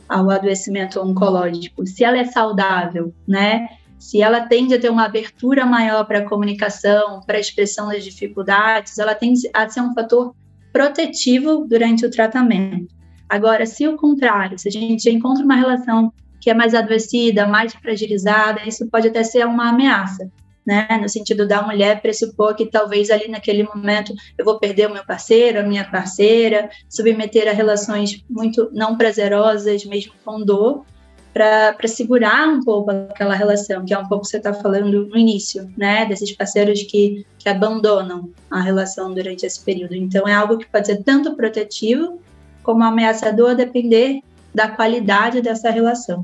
ao 0.09 0.31
adoecimento 0.31 0.99
oncológico, 0.99 1.85
se 1.85 2.03
ela 2.03 2.17
é 2.17 2.25
saudável, 2.25 3.13
né? 3.27 3.69
Se 3.99 4.21
ela 4.21 4.41
tende 4.41 4.73
a 4.73 4.79
ter 4.79 4.89
uma 4.89 5.05
abertura 5.05 5.67
maior 5.67 6.03
para 6.05 6.19
a 6.19 6.27
comunicação, 6.27 7.21
para 7.27 7.37
a 7.37 7.39
expressão 7.39 7.89
das 7.89 8.03
dificuldades, 8.03 8.97
ela 8.97 9.13
tende 9.13 9.47
a 9.53 9.69
ser 9.69 9.81
um 9.81 9.93
fator 9.93 10.33
protetivo 10.73 11.65
durante 11.67 12.05
o 12.05 12.09
tratamento. 12.09 12.87
Agora, 13.27 13.67
se 13.67 13.87
o 13.87 13.97
contrário, 13.97 14.57
se 14.57 14.67
a 14.67 14.71
gente 14.71 15.07
encontra 15.11 15.45
uma 15.45 15.55
relação 15.55 16.11
que 16.41 16.49
é 16.49 16.53
mais 16.55 16.73
adoecida, 16.73 17.45
mais 17.45 17.73
fragilizada, 17.75 18.61
isso 18.65 18.87
pode 18.89 19.09
até 19.09 19.23
ser 19.23 19.45
uma 19.45 19.69
ameaça 19.69 20.31
né? 20.69 20.87
No 21.01 21.09
sentido 21.09 21.47
da 21.47 21.63
mulher 21.63 21.99
pressupor 21.99 22.53
que 22.53 22.67
talvez 22.67 23.09
ali 23.09 23.27
naquele 23.27 23.63
momento 23.63 24.13
eu 24.37 24.45
vou 24.45 24.59
perder 24.59 24.87
o 24.87 24.93
meu 24.93 25.03
parceiro, 25.03 25.59
a 25.59 25.63
minha 25.63 25.83
parceira, 25.83 26.69
submeter 26.87 27.49
a 27.49 27.53
relações 27.53 28.23
muito 28.29 28.69
não 28.71 28.95
prazerosas, 28.95 29.83
mesmo 29.83 30.13
com 30.23 30.45
dor, 30.45 30.85
para 31.33 31.87
segurar 31.87 32.47
um 32.47 32.61
pouco 32.61 32.91
aquela 32.91 33.33
relação, 33.33 33.83
que 33.83 33.95
é 33.95 33.97
um 33.97 34.07
pouco 34.07 34.25
que 34.25 34.29
você 34.29 34.37
está 34.37 34.53
falando 34.53 35.07
no 35.07 35.17
início, 35.17 35.67
né? 35.75 36.05
Desses 36.05 36.31
parceiros 36.33 36.83
que, 36.83 37.25
que 37.39 37.49
abandonam 37.49 38.29
a 38.51 38.61
relação 38.61 39.11
durante 39.11 39.47
esse 39.47 39.59
período. 39.59 39.95
Então, 39.95 40.27
é 40.27 40.33
algo 40.33 40.59
que 40.59 40.67
pode 40.67 40.85
ser 40.85 41.01
tanto 41.03 41.35
protetivo 41.35 42.21
como 42.61 42.83
ameaçador, 42.83 43.51
a 43.51 43.53
depender 43.55 44.19
da 44.53 44.67
qualidade 44.67 45.41
dessa 45.41 45.71
relação 45.71 46.23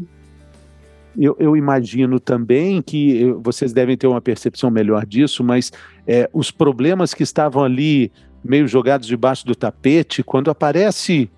eu, 1.17 1.36
eu, 1.39 1.55
imagino 1.55 2.19
também 2.19 2.81
que 2.81 3.24
eh, 3.24 3.34
vocês 3.39 3.72
devem 3.72 3.95
ter 3.95 4.07
uma 4.07 4.22
percepção 4.22 4.69
melhor 4.69 5.05
disso, 5.05 5.43
mas 5.43 5.72
é, 6.07 6.29
os 6.34 6.51
problemas 6.51 7.13
que 7.13 7.24
estavam 7.24 7.63
ali 7.63 8.12
meio 8.43 8.67
jogados 8.67 9.07
debaixo 9.07 9.45
do 9.45 9.55
tapete, 9.55 10.24
quando 10.24 10.51
aparece 10.51 11.29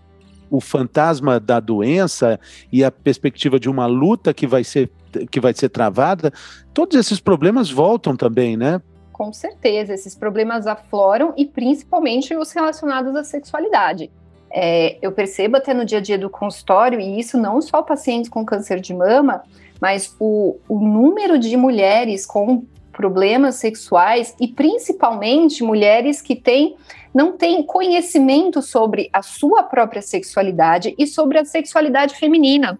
o 0.49 0.59
fantasma 0.61 1.39
da 1.39 1.59
doença 1.59 2.39
e 2.71 2.83
a 2.83 2.91
perspectiva 2.91 3.59
de 3.59 3.69
uma 3.69 3.85
luta 3.85 4.33
que 4.33 4.47
vai 4.47 4.63
ser 4.63 4.89
que 5.31 5.39
vai 5.39 5.53
ser 5.53 5.69
travada, 5.69 6.31
todos 6.73 6.95
esses 6.95 7.19
problemas 7.19 7.71
voltam 7.71 8.15
também, 8.15 8.55
né? 8.55 8.81
Com 9.11 9.33
certeza, 9.33 9.93
esses 9.93 10.13
problemas 10.13 10.67
afloram 10.67 11.33
e 11.35 11.45
principalmente 11.45 12.35
os 12.35 12.51
relacionados 12.51 13.15
à 13.15 13.23
sexualidade. 13.23 14.11
É, 14.51 14.97
eu 15.01 15.11
percebo 15.11 15.57
até 15.57 15.73
no 15.73 15.85
dia 15.85 15.97
a 15.97 16.01
dia 16.01 16.17
do 16.17 16.29
consultório, 16.29 16.99
e 16.99 17.19
isso 17.19 17.37
não 17.37 17.61
só 17.61 17.81
pacientes 17.81 18.29
com 18.29 18.45
câncer 18.45 18.79
de 18.79 18.93
mama, 18.93 19.43
mas 19.81 20.15
o, 20.19 20.57
o 20.67 20.79
número 20.79 21.37
de 21.37 21.55
mulheres 21.55 22.25
com 22.25 22.63
problemas 22.91 23.55
sexuais 23.55 24.35
e 24.39 24.47
principalmente 24.47 25.63
mulheres 25.63 26.21
que 26.21 26.35
têm 26.35 26.75
não 27.13 27.37
têm 27.37 27.63
conhecimento 27.63 28.61
sobre 28.61 29.09
a 29.13 29.21
sua 29.21 29.63
própria 29.63 30.01
sexualidade 30.01 30.95
e 30.97 31.05
sobre 31.05 31.37
a 31.37 31.45
sexualidade 31.45 32.15
feminina. 32.15 32.79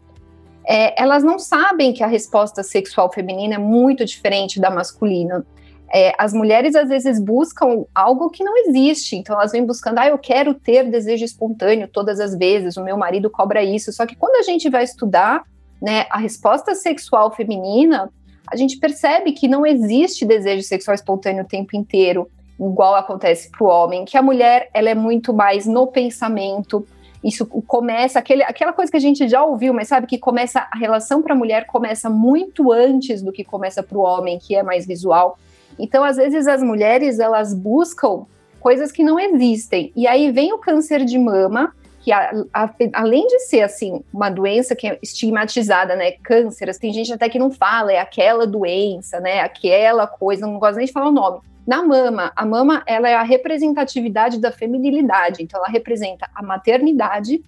É, 0.67 1.01
elas 1.01 1.23
não 1.23 1.39
sabem 1.39 1.93
que 1.93 2.03
a 2.03 2.07
resposta 2.07 2.61
sexual 2.61 3.11
feminina 3.11 3.55
é 3.55 3.57
muito 3.57 4.03
diferente 4.03 4.59
da 4.59 4.69
masculina. 4.69 5.45
É, 5.93 6.13
as 6.17 6.33
mulheres 6.33 6.75
às 6.75 6.89
vezes 6.89 7.19
buscam 7.19 7.85
algo 7.95 8.29
que 8.29 8.43
não 8.43 8.57
existe, 8.57 9.15
então 9.15 9.35
elas 9.35 9.53
vêm 9.53 9.65
buscando, 9.65 9.99
ah, 9.99 10.07
eu 10.07 10.17
quero 10.17 10.53
ter 10.53 10.89
desejo 10.89 11.23
espontâneo 11.23 11.87
todas 11.87 12.19
as 12.19 12.35
vezes, 12.35 12.75
o 12.75 12.83
meu 12.83 12.97
marido 12.97 13.29
cobra 13.29 13.63
isso. 13.63 13.93
Só 13.93 14.05
que 14.05 14.15
quando 14.15 14.35
a 14.35 14.41
gente 14.41 14.69
vai 14.69 14.83
estudar 14.83 15.43
né, 15.81 16.05
a 16.09 16.17
resposta 16.17 16.75
sexual 16.75 17.31
feminina, 17.31 18.09
a 18.49 18.55
gente 18.55 18.77
percebe 18.77 19.33
que 19.33 19.47
não 19.47 19.65
existe 19.65 20.25
desejo 20.25 20.63
sexual 20.63 20.95
espontâneo 20.95 21.43
o 21.43 21.47
tempo 21.47 21.75
inteiro, 21.75 22.29
igual 22.59 22.95
acontece 22.95 23.51
para 23.51 23.63
o 23.63 23.69
homem, 23.69 24.05
que 24.05 24.17
a 24.17 24.21
mulher 24.21 24.69
ela 24.73 24.89
é 24.89 24.95
muito 24.95 25.33
mais 25.33 25.65
no 25.65 25.85
pensamento. 25.87 26.87
Isso 27.23 27.45
começa, 27.45 28.19
aquele, 28.19 28.43
aquela 28.43 28.73
coisa 28.73 28.91
que 28.91 28.97
a 28.97 29.01
gente 29.01 29.27
já 29.27 29.43
ouviu, 29.43 29.73
mas 29.73 29.89
sabe 29.89 30.07
que 30.07 30.17
começa 30.17 30.67
a 30.71 30.77
relação 30.77 31.21
para 31.21 31.33
a 31.33 31.37
mulher 31.37 31.65
começa 31.65 32.09
muito 32.09 32.71
antes 32.71 33.21
do 33.21 33.31
que 33.31 33.43
começa 33.43 33.83
para 33.83 33.97
o 33.97 34.01
homem, 34.01 34.39
que 34.39 34.55
é 34.55 34.63
mais 34.63 34.87
visual. 34.87 35.37
Então, 35.77 36.03
às 36.03 36.15
vezes, 36.15 36.47
as 36.47 36.63
mulheres 36.63 37.19
elas 37.19 37.53
buscam 37.53 38.25
coisas 38.59 38.91
que 38.91 39.03
não 39.03 39.19
existem. 39.19 39.91
E 39.95 40.07
aí 40.07 40.31
vem 40.31 40.53
o 40.53 40.57
câncer 40.57 41.05
de 41.05 41.17
mama, 41.17 41.73
que 42.07 42.11
a, 42.13 42.31
a, 42.53 42.73
além 42.93 43.27
de 43.27 43.39
ser 43.39 43.63
assim 43.63 44.01
uma 44.13 44.29
doença 44.29 44.73
que 44.73 44.87
é 44.87 44.97
estigmatizada, 45.03 45.93
né, 45.93 46.13
câncer, 46.23 46.73
tem 46.79 46.93
gente 46.93 47.11
até 47.11 47.27
que 47.27 47.37
não 47.37 47.51
fala, 47.51 47.91
é 47.91 47.99
aquela 47.99 48.47
doença, 48.47 49.19
né, 49.19 49.41
aquela 49.41 50.07
coisa, 50.07 50.47
não 50.47 50.57
gosta 50.57 50.77
nem 50.77 50.85
de 50.85 50.93
falar 50.93 51.09
o 51.09 51.11
nome. 51.11 51.41
Na 51.67 51.83
mama, 51.83 52.31
a 52.33 52.45
mama 52.45 52.81
ela 52.87 53.09
é 53.09 53.15
a 53.15 53.23
representatividade 53.23 54.39
da 54.39 54.53
feminilidade, 54.53 55.43
então 55.43 55.59
ela 55.59 55.67
representa 55.67 56.29
a 56.33 56.41
maternidade, 56.41 57.43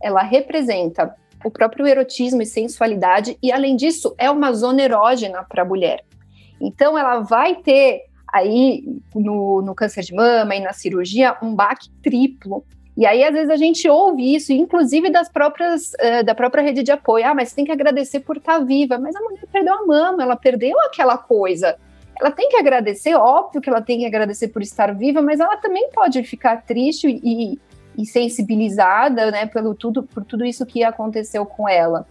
ela 0.00 0.22
representa 0.22 1.12
o 1.44 1.50
próprio 1.50 1.84
erotismo 1.84 2.40
e 2.40 2.46
sensualidade, 2.46 3.36
e 3.42 3.50
além 3.50 3.74
disso, 3.74 4.14
é 4.16 4.30
uma 4.30 4.52
zona 4.52 4.80
erógena 4.80 5.42
para 5.42 5.62
a 5.62 5.66
mulher. 5.66 6.04
Então, 6.60 6.96
ela 6.96 7.18
vai 7.18 7.56
ter 7.56 8.02
aí 8.32 8.84
no, 9.12 9.60
no 9.60 9.74
câncer 9.74 10.04
de 10.04 10.14
mama 10.14 10.54
e 10.54 10.60
na 10.60 10.72
cirurgia 10.72 11.36
um 11.42 11.52
baque 11.52 11.90
triplo, 12.00 12.64
e 12.96 13.04
aí, 13.04 13.24
às 13.24 13.32
vezes, 13.32 13.50
a 13.50 13.56
gente 13.56 13.88
ouve 13.88 14.34
isso, 14.34 14.52
inclusive 14.52 15.10
das 15.10 15.28
próprias, 15.28 15.92
uh, 15.94 16.24
da 16.24 16.34
própria 16.34 16.62
rede 16.62 16.82
de 16.84 16.92
apoio. 16.92 17.26
Ah, 17.26 17.34
mas 17.34 17.52
tem 17.52 17.64
que 17.64 17.72
agradecer 17.72 18.20
por 18.20 18.36
estar 18.36 18.58
tá 18.58 18.64
viva. 18.64 18.98
Mas 18.98 19.16
a 19.16 19.20
mulher 19.20 19.44
perdeu 19.52 19.74
a 19.74 19.84
mama, 19.84 20.22
ela 20.22 20.36
perdeu 20.36 20.78
aquela 20.80 21.18
coisa. 21.18 21.76
Ela 22.20 22.30
tem 22.30 22.48
que 22.48 22.56
agradecer, 22.56 23.14
óbvio 23.16 23.60
que 23.60 23.68
ela 23.68 23.82
tem 23.82 23.98
que 23.98 24.06
agradecer 24.06 24.48
por 24.48 24.62
estar 24.62 24.94
viva, 24.94 25.20
mas 25.20 25.40
ela 25.40 25.56
também 25.56 25.90
pode 25.90 26.22
ficar 26.22 26.62
triste 26.62 27.08
e, 27.08 27.58
e 27.98 28.06
sensibilizada, 28.06 29.32
né, 29.32 29.46
pelo 29.46 29.74
tudo, 29.74 30.04
por 30.04 30.24
tudo 30.24 30.44
isso 30.44 30.64
que 30.64 30.84
aconteceu 30.84 31.44
com 31.44 31.68
ela. 31.68 32.06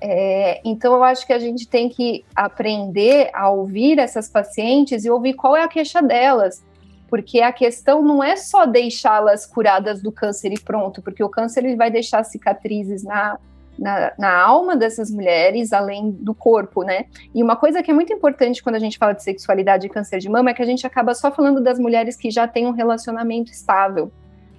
É, 0.00 0.60
então, 0.64 0.92
eu 0.94 1.04
acho 1.04 1.24
que 1.24 1.32
a 1.32 1.38
gente 1.38 1.68
tem 1.68 1.88
que 1.88 2.24
aprender 2.34 3.30
a 3.32 3.48
ouvir 3.48 4.00
essas 4.00 4.28
pacientes 4.28 5.04
e 5.04 5.10
ouvir 5.10 5.34
qual 5.34 5.56
é 5.56 5.62
a 5.62 5.68
queixa 5.68 6.02
delas 6.02 6.60
porque 7.14 7.40
a 7.40 7.52
questão 7.52 8.02
não 8.02 8.24
é 8.24 8.34
só 8.34 8.66
deixá-las 8.66 9.46
curadas 9.46 10.02
do 10.02 10.10
câncer 10.10 10.52
e 10.52 10.58
pronto, 10.58 11.00
porque 11.00 11.22
o 11.22 11.28
câncer 11.28 11.64
ele 11.64 11.76
vai 11.76 11.88
deixar 11.88 12.24
cicatrizes 12.24 13.04
na, 13.04 13.38
na, 13.78 14.12
na, 14.18 14.36
alma 14.36 14.74
dessas 14.74 15.12
mulheres, 15.12 15.72
além 15.72 16.10
do 16.10 16.34
corpo, 16.34 16.82
né? 16.82 17.04
E 17.32 17.40
uma 17.40 17.54
coisa 17.54 17.84
que 17.84 17.90
é 17.92 17.94
muito 17.94 18.12
importante 18.12 18.60
quando 18.60 18.74
a 18.74 18.80
gente 18.80 18.98
fala 18.98 19.12
de 19.12 19.22
sexualidade 19.22 19.86
e 19.86 19.88
câncer 19.88 20.18
de 20.18 20.28
mama 20.28 20.50
é 20.50 20.54
que 20.54 20.62
a 20.62 20.66
gente 20.66 20.84
acaba 20.88 21.14
só 21.14 21.30
falando 21.30 21.62
das 21.62 21.78
mulheres 21.78 22.16
que 22.16 22.32
já 22.32 22.48
têm 22.48 22.66
um 22.66 22.72
relacionamento 22.72 23.52
estável. 23.52 24.10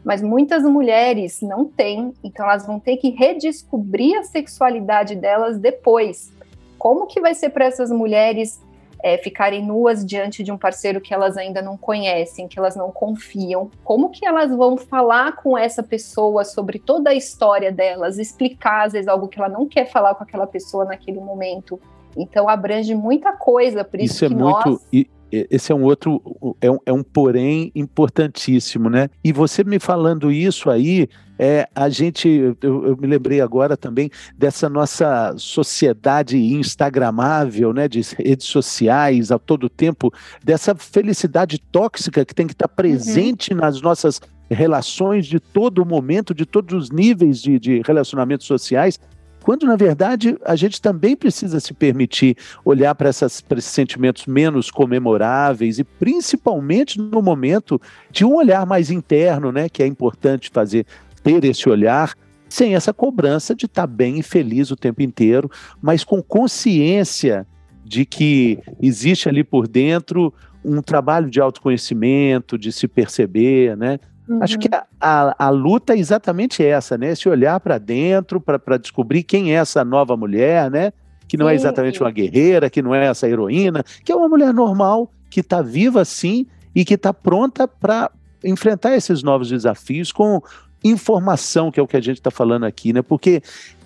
Mas 0.01 0.21
muitas 0.21 0.63
mulheres 0.63 1.41
não 1.41 1.65
têm, 1.65 2.13
então 2.23 2.45
elas 2.45 2.65
vão 2.65 2.79
ter 2.79 2.95
que 2.95 3.09
redescobrir 3.09 4.17
a 4.17 4.23
sexualidade 4.23 5.13
delas 5.13 5.59
depois. 5.59 6.31
Como 6.77 7.05
que 7.05 7.19
vai 7.19 7.33
ser 7.33 7.49
para 7.49 7.65
essas 7.65 7.91
mulheres 7.91 8.61
é, 9.05 9.19
ficarem 9.19 9.63
nuas 9.63 10.03
diante 10.03 10.41
de 10.41 10.51
um 10.51 10.57
parceiro 10.57 10.99
que 10.99 11.13
elas 11.13 11.37
ainda 11.37 11.61
não 11.61 11.77
conhecem, 11.77 12.47
que 12.47 12.57
elas 12.57 12.75
não 12.75 12.89
confiam, 12.89 13.69
como 13.83 14.09
que 14.09 14.25
elas 14.25 14.49
vão 14.49 14.75
falar 14.75 15.35
com 15.35 15.55
essa 15.55 15.83
pessoa 15.83 16.43
sobre 16.43 16.79
toda 16.79 17.11
a 17.11 17.13
história 17.13 17.71
delas, 17.71 18.17
explicar 18.17 18.87
às 18.87 18.93
vezes 18.93 19.07
algo 19.07 19.27
que 19.27 19.37
ela 19.37 19.47
não 19.47 19.67
quer 19.67 19.85
falar 19.91 20.15
com 20.15 20.23
aquela 20.23 20.47
pessoa 20.47 20.85
naquele 20.85 21.19
momento. 21.19 21.79
Então 22.17 22.49
abrange 22.49 22.95
muita 22.95 23.31
coisa, 23.33 23.83
por 23.83 23.99
isso, 23.99 24.15
isso 24.15 24.25
é 24.25 24.29
muito 24.29 24.69
nós 24.69 24.79
esse 25.31 25.71
é 25.71 25.75
um 25.75 25.83
outro, 25.83 26.21
é 26.61 26.69
um, 26.69 26.77
é 26.85 26.93
um 26.93 27.03
porém 27.03 27.71
importantíssimo, 27.75 28.89
né? 28.89 29.09
E 29.23 29.33
você 29.33 29.63
me 29.63 29.79
falando 29.79 30.31
isso 30.31 30.69
aí, 30.69 31.07
é, 31.37 31.67
a 31.75 31.89
gente, 31.89 32.27
eu, 32.61 32.85
eu, 32.87 32.97
me 32.97 33.07
lembrei 33.07 33.41
agora 33.41 33.75
também 33.75 34.09
dessa 34.37 34.69
nossa 34.69 35.33
sociedade 35.37 36.37
instagramável, 36.37 37.73
né, 37.73 37.87
de 37.87 38.01
redes 38.17 38.47
sociais 38.47 39.31
a 39.31 39.39
todo 39.39 39.69
tempo, 39.69 40.13
dessa 40.43 40.73
felicidade 40.73 41.59
tóxica 41.59 42.23
que 42.23 42.33
tem 42.33 42.47
que 42.47 42.53
estar 42.53 42.69
presente 42.69 43.51
uhum. 43.51 43.59
nas 43.59 43.81
nossas 43.81 44.21
relações 44.49 45.25
de 45.25 45.39
todo 45.39 45.85
momento, 45.85 46.33
de 46.33 46.45
todos 46.45 46.73
os 46.73 46.91
níveis 46.91 47.41
de, 47.41 47.59
de 47.59 47.81
relacionamentos 47.85 48.45
sociais, 48.47 48.99
quando 49.45 49.67
na 49.67 49.75
verdade 49.75 50.35
a 50.43 50.55
gente 50.55 50.81
também 50.81 51.15
precisa 51.15 51.59
se 51.59 51.71
permitir 51.71 52.35
olhar 52.65 52.95
para, 52.95 53.11
esses 53.11 53.43
sentimentos 53.61 54.25
menos 54.25 54.71
comemoráveis 54.71 55.77
e 55.77 55.83
principalmente 55.83 56.99
no 56.99 57.21
momento 57.21 57.79
de 58.09 58.25
um 58.25 58.33
olhar 58.33 58.65
mais 58.65 58.89
interno, 58.89 59.51
né, 59.51 59.69
que 59.69 59.83
é 59.83 59.85
importante 59.85 60.49
fazer 60.49 60.87
ter 61.23 61.45
esse 61.45 61.69
olhar 61.69 62.15
sem 62.49 62.73
essa 62.73 62.91
cobrança 62.91 63.53
de 63.53 63.67
estar 63.67 63.83
tá 63.83 63.87
bem 63.87 64.17
e 64.17 64.23
feliz 64.23 64.71
o 64.71 64.75
tempo 64.75 65.03
inteiro, 65.03 65.47
mas 65.79 66.03
com 66.03 66.23
consciência 66.23 67.45
de 67.83 68.03
que 68.03 68.57
existe 68.81 69.29
ali 69.29 69.43
por 69.43 69.67
dentro 69.67 70.33
um 70.63 70.81
trabalho 70.81 71.29
de 71.29 71.39
autoconhecimento, 71.39 72.57
de 72.57 72.71
se 72.71 72.87
perceber, 72.87 73.77
né? 73.77 73.99
Uhum. 74.27 74.41
Acho 74.41 74.57
que 74.57 74.67
a, 74.73 74.85
a, 74.99 75.45
a, 75.47 75.49
luta 75.49 75.93
é 75.93 75.99
exatamente 75.99 76.63
essa, 76.63 76.97
né? 76.97 77.13
Se 77.13 77.29
olhar 77.29 77.59
para 77.59 77.77
dentro 77.77 78.41
para 78.41 78.77
descobrir 78.77 79.23
quem 79.23 79.53
é 79.53 79.55
essa 79.55 79.85
nova 79.85 80.17
mulher, 80.17 80.69
né? 80.71 80.91
Que 81.27 81.37
não 81.37 81.47
é 81.47 81.51
sim, 81.51 81.57
é 81.57 81.59
exatamente 81.61 81.97
sim. 81.97 82.03
uma 82.03 82.11
guerreira, 82.11 82.69
que 82.69 82.81
não 82.81 82.93
é 82.93 83.05
essa 83.05 83.27
heroína, 83.27 83.83
que 84.03 84.11
é 84.11 84.15
uma 84.15 84.27
mulher 84.27 84.53
normal, 84.53 85.11
que 85.29 85.41
está 85.41 85.61
viva 85.61 86.03
sim 86.03 86.47
e 86.73 86.83
que 86.83 86.95
está 86.95 87.13
pronta 87.13 87.67
para 87.67 88.09
enfrentar 88.43 88.95
esses 88.95 89.21
novos 89.21 89.49
desafios 89.49 90.11
com 90.11 90.41
informação, 90.83 91.71
que 91.71 91.79
é 91.79 91.83
o 91.83 91.87
que 91.87 91.97
a 91.97 92.01
gente 92.01 92.17
está 92.17 92.31
falando 92.31 92.65
aqui, 92.65 92.93
né? 92.93 93.01
Porque 93.01 93.41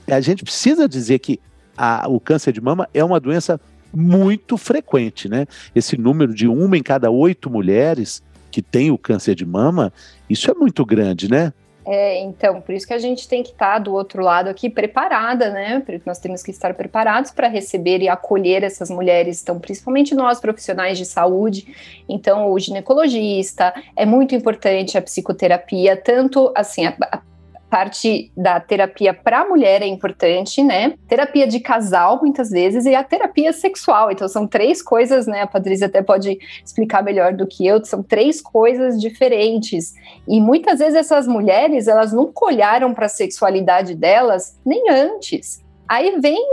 a 0.08 0.20
gente 0.22 0.44
precisa 0.44 0.88
dizer 0.88 1.20
que 1.20 1.40
a, 1.78 2.08
o 2.10 2.20
câncer 2.20 2.52
de 2.52 2.62
mama 2.62 2.88
é 2.94 3.04
uma 3.04 3.20
doença 3.20 3.60
muito 3.94 4.58
frequente, 4.58 5.28
né? 5.28 5.46
Esse 5.74 5.98
número 5.98 6.34
de 6.34 6.48
uma 6.48 6.78
em 6.78 6.84
cada 6.84 7.10
oito 7.10 7.50
mulheres 7.50 8.22
que 8.52 8.62
tem 8.62 8.92
o 8.92 8.98
câncer 8.98 9.36
de 9.36 9.46
mama, 9.46 9.92
isso 10.30 10.50
é 10.50 10.54
muito 10.54 10.86
grande, 10.86 11.30
né? 11.30 11.54
É, 11.92 12.22
então, 12.22 12.62
por 12.62 12.76
isso 12.76 12.86
que 12.86 12.94
a 12.94 13.00
gente 13.00 13.28
tem 13.28 13.42
que 13.42 13.50
estar 13.50 13.74
tá 13.74 13.80
do 13.80 13.94
outro 13.94 14.22
lado 14.22 14.48
aqui 14.48 14.70
preparada, 14.70 15.50
né? 15.50 15.84
Nós 16.06 16.20
temos 16.20 16.44
que 16.44 16.52
estar 16.52 16.76
preparados 16.76 17.32
para 17.32 17.48
receber 17.48 18.00
e 18.02 18.08
acolher 18.08 18.64
essas 18.64 18.92
mulheres, 18.92 19.42
então, 19.42 19.60
principalmente 19.60 20.14
nós 20.14 20.40
profissionais 20.40 21.00
de 21.00 21.06
saúde. 21.06 21.74
Então, 22.08 22.52
o 22.52 22.60
ginecologista 22.60 23.74
é 23.96 24.06
muito 24.06 24.36
importante 24.36 25.00
a 25.00 25.02
psicoterapia, 25.02 25.98
tanto 25.98 26.52
assim, 26.56 26.86
a, 26.86 26.96
a 27.12 27.22
parte 27.70 28.32
da 28.36 28.60
terapia 28.60 29.14
para 29.14 29.48
mulher 29.48 29.82
é 29.82 29.86
importante, 29.86 30.64
né? 30.64 30.96
Terapia 31.08 31.48
de 31.48 31.60
casal, 31.60 32.20
muitas 32.22 32.50
vezes, 32.50 32.86
e 32.86 32.96
a 32.96 33.04
terapia 33.04 33.54
sexual. 33.54 34.12
Então, 34.12 34.28
são 34.28 34.48
três 34.48 34.82
coisas, 34.82 35.28
né? 35.28 35.42
A 35.42 35.48
Patrícia 35.48 35.88
até 35.88 36.02
pode 36.02 36.40
explicar 36.66 37.04
melhor 37.04 37.34
do 37.34 37.46
que 37.46 37.66
eu, 37.66 37.84
são 37.86 38.02
três 38.02 38.42
coisas 38.42 39.00
diferentes. 39.00 39.94
E 40.28 40.42
muitas 40.42 40.80
vezes 40.80 40.96
essas 40.96 41.28
mulheres, 41.28 41.88
elas 41.88 42.12
nunca 42.12 42.46
olharam 42.46 42.94
para 42.94 43.06
a 43.06 43.10
sexualidade 43.10 43.96
delas 43.96 44.58
nem 44.66 44.90
antes. 44.90 45.64
Aí 45.88 46.20
vem 46.20 46.44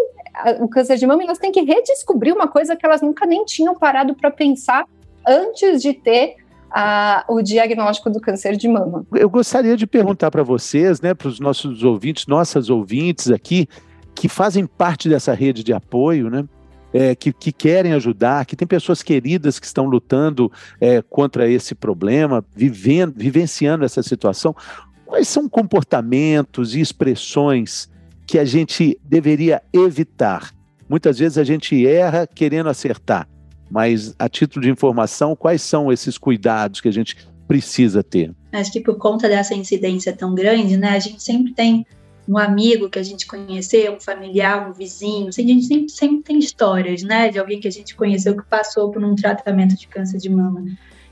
o 0.60 0.68
câncer 0.68 0.96
de 0.96 1.06
mama 1.06 1.22
e 1.22 1.26
elas 1.26 1.38
têm 1.38 1.52
que 1.52 1.62
redescobrir 1.62 2.34
uma 2.34 2.48
coisa 2.48 2.76
que 2.76 2.84
elas 2.84 3.00
nunca 3.00 3.26
nem 3.26 3.44
tinham 3.44 3.74
parado 3.74 4.14
para 4.14 4.30
pensar 4.30 4.84
antes 5.26 5.82
de 5.82 5.92
ter 5.92 6.36
a, 6.70 7.24
o 7.28 7.42
diagnóstico 7.42 8.10
do 8.10 8.20
câncer 8.20 8.56
de 8.56 8.68
mama. 8.68 9.04
Eu 9.14 9.28
gostaria 9.28 9.76
de 9.76 9.86
perguntar 9.86 10.30
para 10.30 10.42
vocês, 10.42 11.00
né, 11.00 11.14
para 11.14 11.28
os 11.28 11.40
nossos 11.40 11.82
ouvintes, 11.82 12.26
nossas 12.26 12.68
ouvintes 12.68 13.30
aqui, 13.30 13.68
que 14.14 14.28
fazem 14.28 14.66
parte 14.66 15.08
dessa 15.08 15.34
rede 15.34 15.62
de 15.62 15.72
apoio, 15.72 16.30
né? 16.30 16.44
É, 16.92 17.14
que, 17.14 17.30
que, 17.30 17.52
querem 17.52 17.92
ajudar, 17.92 18.46
que 18.46 18.56
tem 18.56 18.66
pessoas 18.66 19.02
queridas 19.02 19.58
que 19.58 19.66
estão 19.66 19.84
lutando 19.84 20.50
é, 20.80 21.02
contra 21.02 21.46
esse 21.46 21.74
problema, 21.74 22.42
vivendo, 22.54 23.12
vivenciando 23.14 23.84
essa 23.84 24.02
situação. 24.02 24.56
quais 25.04 25.28
são 25.28 25.46
comportamentos 25.46 26.74
e 26.74 26.80
expressões 26.80 27.90
que 28.26 28.38
a 28.38 28.46
gente 28.46 28.98
deveria 29.04 29.62
evitar? 29.74 30.54
Muitas 30.88 31.18
vezes 31.18 31.36
a 31.36 31.44
gente 31.44 31.86
erra 31.86 32.26
querendo 32.26 32.70
acertar, 32.70 33.28
mas 33.70 34.14
a 34.18 34.28
título 34.28 34.64
de 34.64 34.70
informação, 34.70 35.34
quais 35.34 35.62
são 35.62 35.92
esses 35.92 36.16
cuidados 36.16 36.80
que 36.80 36.88
a 36.88 36.92
gente 36.92 37.16
precisa 37.46 38.02
ter? 38.02 38.32
Acho 38.52 38.72
que 38.72 38.80
por 38.80 38.96
conta 38.96 39.28
dessa 39.28 39.54
incidência 39.54 40.12
tão 40.12 40.34
grande, 40.34 40.76
né, 40.76 40.90
a 40.90 40.98
gente 40.98 41.22
sempre 41.22 41.52
tem 41.52 41.86
um 42.28 42.36
amigo 42.36 42.90
que 42.90 42.98
a 42.98 43.02
gente 43.02 43.26
conheceu, 43.26 43.94
um 43.94 44.00
familiar, 44.00 44.68
um 44.68 44.72
vizinho, 44.72 45.28
assim, 45.28 45.44
a 45.44 45.48
gente 45.48 45.66
sempre, 45.66 45.88
sempre 45.88 46.22
tem 46.22 46.38
histórias, 46.38 47.02
né, 47.02 47.28
de 47.28 47.38
alguém 47.38 47.60
que 47.60 47.68
a 47.68 47.72
gente 47.72 47.94
conheceu 47.94 48.36
que 48.36 48.44
passou 48.44 48.90
por 48.90 49.02
um 49.04 49.14
tratamento 49.14 49.76
de 49.76 49.86
câncer 49.86 50.18
de 50.18 50.28
mama. 50.28 50.64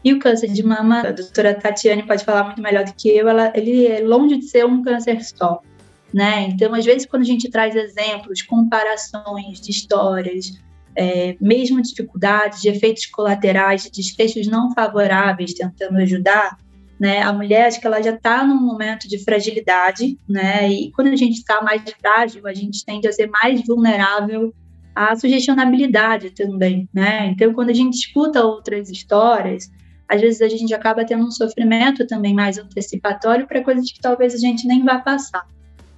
E 0.02 0.12
o 0.12 0.18
câncer 0.18 0.48
de 0.48 0.62
mama, 0.62 1.00
a 1.00 1.12
doutora 1.12 1.54
Tatiane 1.54 2.02
pode 2.02 2.24
falar 2.24 2.44
muito 2.44 2.60
melhor 2.60 2.84
do 2.84 2.92
que 2.94 3.08
eu, 3.08 3.28
ela, 3.28 3.52
ele 3.54 3.86
é 3.86 4.00
longe 4.00 4.36
de 4.36 4.46
ser 4.46 4.66
um 4.66 4.82
câncer 4.82 5.22
só, 5.24 5.62
né? 6.12 6.48
Então, 6.48 6.74
às 6.74 6.84
vezes, 6.84 7.06
quando 7.06 7.22
a 7.22 7.26
gente 7.26 7.48
traz 7.48 7.74
exemplos, 7.74 8.42
comparações 8.42 9.60
de 9.60 9.70
histórias, 9.70 10.60
é, 10.96 11.36
mesmo 11.40 11.82
dificuldades, 11.82 12.60
de 12.60 12.68
efeitos 12.68 13.06
colaterais, 13.06 13.84
de 13.84 13.90
desfechos 13.90 14.46
não 14.46 14.72
favoráveis, 14.72 15.54
tentando 15.54 15.98
ajudar, 15.98 16.56
né? 16.98 17.22
A 17.22 17.32
mulher, 17.32 17.66
acho 17.66 17.80
que 17.80 17.86
ela 17.86 18.02
já 18.02 18.14
está 18.14 18.44
num 18.44 18.60
momento 18.60 19.08
de 19.08 19.22
fragilidade, 19.22 20.18
né? 20.28 20.70
E 20.70 20.90
quando 20.92 21.08
a 21.08 21.16
gente 21.16 21.38
está 21.38 21.62
mais 21.62 21.82
frágil, 22.00 22.46
a 22.46 22.54
gente 22.54 22.84
tende 22.84 23.08
a 23.08 23.12
ser 23.12 23.28
mais 23.42 23.64
vulnerável 23.66 24.54
à 24.94 25.16
sugestionabilidade 25.16 26.30
também, 26.30 26.88
né? 26.94 27.26
Então, 27.26 27.52
quando 27.52 27.70
a 27.70 27.74
gente 27.74 27.94
escuta 27.94 28.44
outras 28.44 28.88
histórias, 28.88 29.68
às 30.08 30.20
vezes 30.20 30.40
a 30.40 30.48
gente 30.48 30.72
acaba 30.72 31.04
tendo 31.04 31.24
um 31.24 31.30
sofrimento 31.30 32.06
também 32.06 32.34
mais 32.34 32.58
antecipatório 32.58 33.46
para 33.46 33.64
coisas 33.64 33.90
que 33.90 34.00
talvez 34.00 34.34
a 34.34 34.38
gente 34.38 34.66
nem 34.66 34.84
vá 34.84 34.98
passar, 34.98 35.44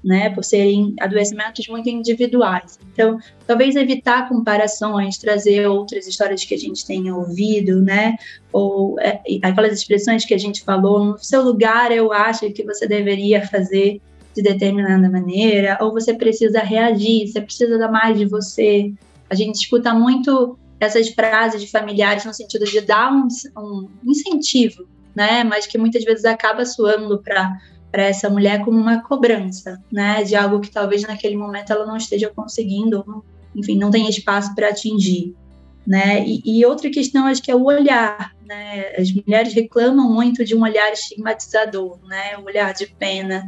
né, 0.05 0.31
por 0.31 0.45
serem 0.45 0.95
adoecimentos 1.01 1.67
muito 1.69 1.89
individuais. 1.89 2.79
Então, 2.93 3.19
talvez 3.47 3.75
evitar 3.75 4.29
comparações, 4.29 5.19
trazer 5.19 5.67
outras 5.67 6.07
histórias 6.07 6.45
que 6.45 6.55
a 6.55 6.59
gente 6.59 6.87
tenha 6.87 7.15
ouvido, 7.15 7.83
né, 7.83 8.17
ou 8.53 8.99
é, 9.01 9.21
aquelas 9.43 9.73
expressões 9.73 10.25
que 10.25 10.35
a 10.35 10.39
gente 10.39 10.63
falou, 10.63 11.05
no 11.05 11.19
seu 11.19 11.43
lugar 11.43 11.91
eu 11.91 12.13
acho 12.13 12.51
que 12.53 12.65
você 12.65 12.87
deveria 12.87 13.47
fazer 13.47 14.01
de 14.35 14.43
determinada 14.43 15.11
maneira, 15.11 15.79
ou 15.81 15.93
você 15.93 16.13
precisa 16.13 16.61
reagir, 16.61 17.27
você 17.27 17.41
precisa 17.41 17.79
dar 17.79 17.91
mais 17.91 18.19
de 18.19 18.27
você. 18.27 18.93
A 19.31 19.35
gente 19.35 19.55
escuta 19.55 19.95
muito 19.95 20.59
essas 20.79 21.09
frases 21.09 21.63
de 21.63 21.71
familiares 21.71 22.25
no 22.25 22.35
sentido 22.35 22.67
de 22.67 22.83
dar 22.83 23.11
um, 23.11 23.27
um 23.57 23.89
incentivo, 24.05 24.87
né? 25.15 25.43
Mas 25.43 25.67
que 25.67 25.79
muitas 25.79 26.05
vezes 26.05 26.27
acaba 26.27 26.67
soando 26.67 27.19
para 27.23 27.59
para 27.97 28.05
essa 28.05 28.29
mulher 28.29 28.63
como 28.63 28.79
uma 28.79 29.01
cobrança, 29.01 29.83
né? 29.91 30.23
De 30.23 30.37
algo 30.37 30.61
que 30.61 30.71
talvez 30.71 31.01
naquele 31.01 31.35
momento 31.35 31.73
ela 31.73 31.87
não 31.87 31.97
esteja 31.97 32.29
conseguindo, 32.29 33.25
enfim, 33.55 33.79
não 33.79 33.91
tem 33.91 34.07
espaço 34.07 34.55
para 34.55 34.69
atingir, 34.69 35.35
né? 35.87 36.23
E, 36.27 36.43
e, 36.45 36.67
outra 36.67 36.91
questão 36.91 37.27
acho 37.27 37.43
que 37.43 37.51
é 37.51 37.57
o 37.57 37.65
olhar, 37.65 38.33
né? 38.45 38.93
As 38.99 39.11
mulheres 39.11 39.55
reclamam 39.55 40.13
muito 40.13 40.45
de 40.45 40.55
um 40.55 40.61
olhar 40.61 40.93
estigmatizador, 40.93 41.99
né? 42.07 42.37
Um 42.37 42.45
olhar 42.45 42.75
de 42.75 42.87
pena, 42.87 43.43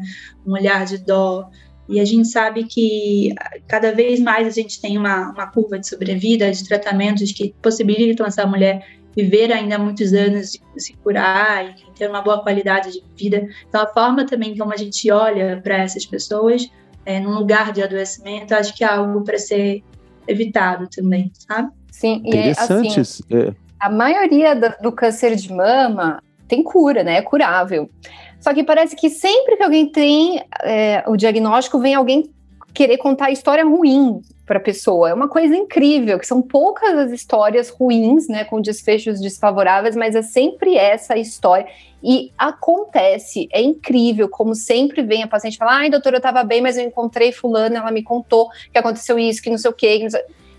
um 0.47 0.53
olhar 0.53 0.87
de 0.87 0.97
dó. 0.97 1.51
E 1.87 2.01
a 2.01 2.05
gente 2.07 2.29
sabe 2.29 2.65
que 2.65 3.35
cada 3.67 3.93
vez 3.93 4.19
mais 4.19 4.47
a 4.47 4.51
gente 4.51 4.81
tem 4.81 4.97
uma, 4.97 5.31
uma 5.31 5.47
curva 5.49 5.79
de 5.79 5.87
sobrevida, 5.87 6.51
de 6.51 6.67
tratamentos 6.67 7.33
que 7.33 7.55
possibilitam 7.61 8.25
essa 8.25 8.47
mulher 8.47 8.83
viver 9.19 9.53
ainda 9.53 9.77
muitos 9.77 10.13
anos, 10.13 10.57
se 10.77 10.93
curar 11.03 11.65
e 11.71 11.75
ter 11.97 12.09
uma 12.09 12.23
boa 12.23 12.41
qualidade 12.41 12.93
de 12.93 13.03
vida. 13.17 13.49
Então, 13.69 13.83
a 13.83 13.87
forma 13.89 14.25
também 14.25 14.57
como 14.57 14.73
a 14.73 14.77
gente 14.77 15.11
olha 15.11 15.61
para 15.61 15.79
essas 15.79 16.07
pessoas, 16.07 16.71
é, 17.05 17.19
num 17.19 17.35
lugar 17.37 17.73
de 17.73 17.83
adoecimento, 17.83 18.55
acho 18.55 18.73
que 18.77 18.85
é 18.85 18.87
algo 18.87 19.25
para 19.25 19.37
ser 19.37 19.83
evitado 20.29 20.89
também, 20.89 21.33
sabe? 21.35 21.73
Sim, 21.91 22.23
e 22.25 22.37
é, 22.37 22.51
assim, 22.53 22.89
é. 23.31 23.53
a 23.81 23.91
maioria 23.91 24.55
do, 24.55 24.73
do 24.83 24.93
câncer 24.93 25.35
de 25.35 25.53
mama 25.53 26.23
tem 26.47 26.63
cura, 26.63 27.03
né? 27.03 27.17
É 27.17 27.23
curável. 27.23 27.91
Só 28.39 28.55
que 28.55 28.63
parece 28.63 28.95
que 28.95 29.11
sempre 29.11 29.57
que 29.57 29.65
alguém 29.65 29.91
tem 29.91 30.41
é, 30.63 31.03
o 31.09 31.17
diagnóstico, 31.17 31.81
vem 31.81 31.97
alguém 31.97 32.31
querer 32.73 32.99
contar 32.99 33.31
história 33.31 33.65
ruim 33.65 34.21
para 34.47 34.59
a 34.59 34.63
pessoa. 34.63 35.11
É 35.11 35.15
uma 35.15 35.29
coisa 35.29 35.55
incrível, 35.55 36.19
que 36.19 36.27
são 36.27 36.41
poucas 36.41 36.97
as 36.97 37.13
histórias 37.13 37.69
ruins, 37.69 38.29
né, 38.29 38.45
com 38.45 38.61
desfechos 38.61 39.21
desfavoráveis, 39.21 39.95
mas 39.95 40.15
é 40.15 40.23
sempre 40.23 40.77
essa 40.77 41.17
história. 41.17 41.67
E 42.03 42.33
acontece, 42.39 43.49
é 43.53 43.61
incrível, 43.61 44.29
como 44.29 44.55
sempre 44.55 45.03
vem 45.03 45.23
a 45.23 45.29
paciente 45.29 45.59
falar: 45.59 45.79
ai, 45.79 45.91
doutora, 45.91 46.17
eu 46.17 46.19
estava 46.19 46.45
bem, 46.45 46.61
mas 46.61 46.79
eu 46.79 46.85
encontrei 46.85 47.33
fulano, 47.33 47.77
ela 47.77 47.91
me 47.91 48.03
contou 48.03 48.49
que 48.73 48.79
aconteceu 48.79 49.19
isso, 49.19 49.43
que 49.43 49.51
não 49.51 49.59
sei 49.59 49.71
o 49.71 49.75
quê. 49.75 50.07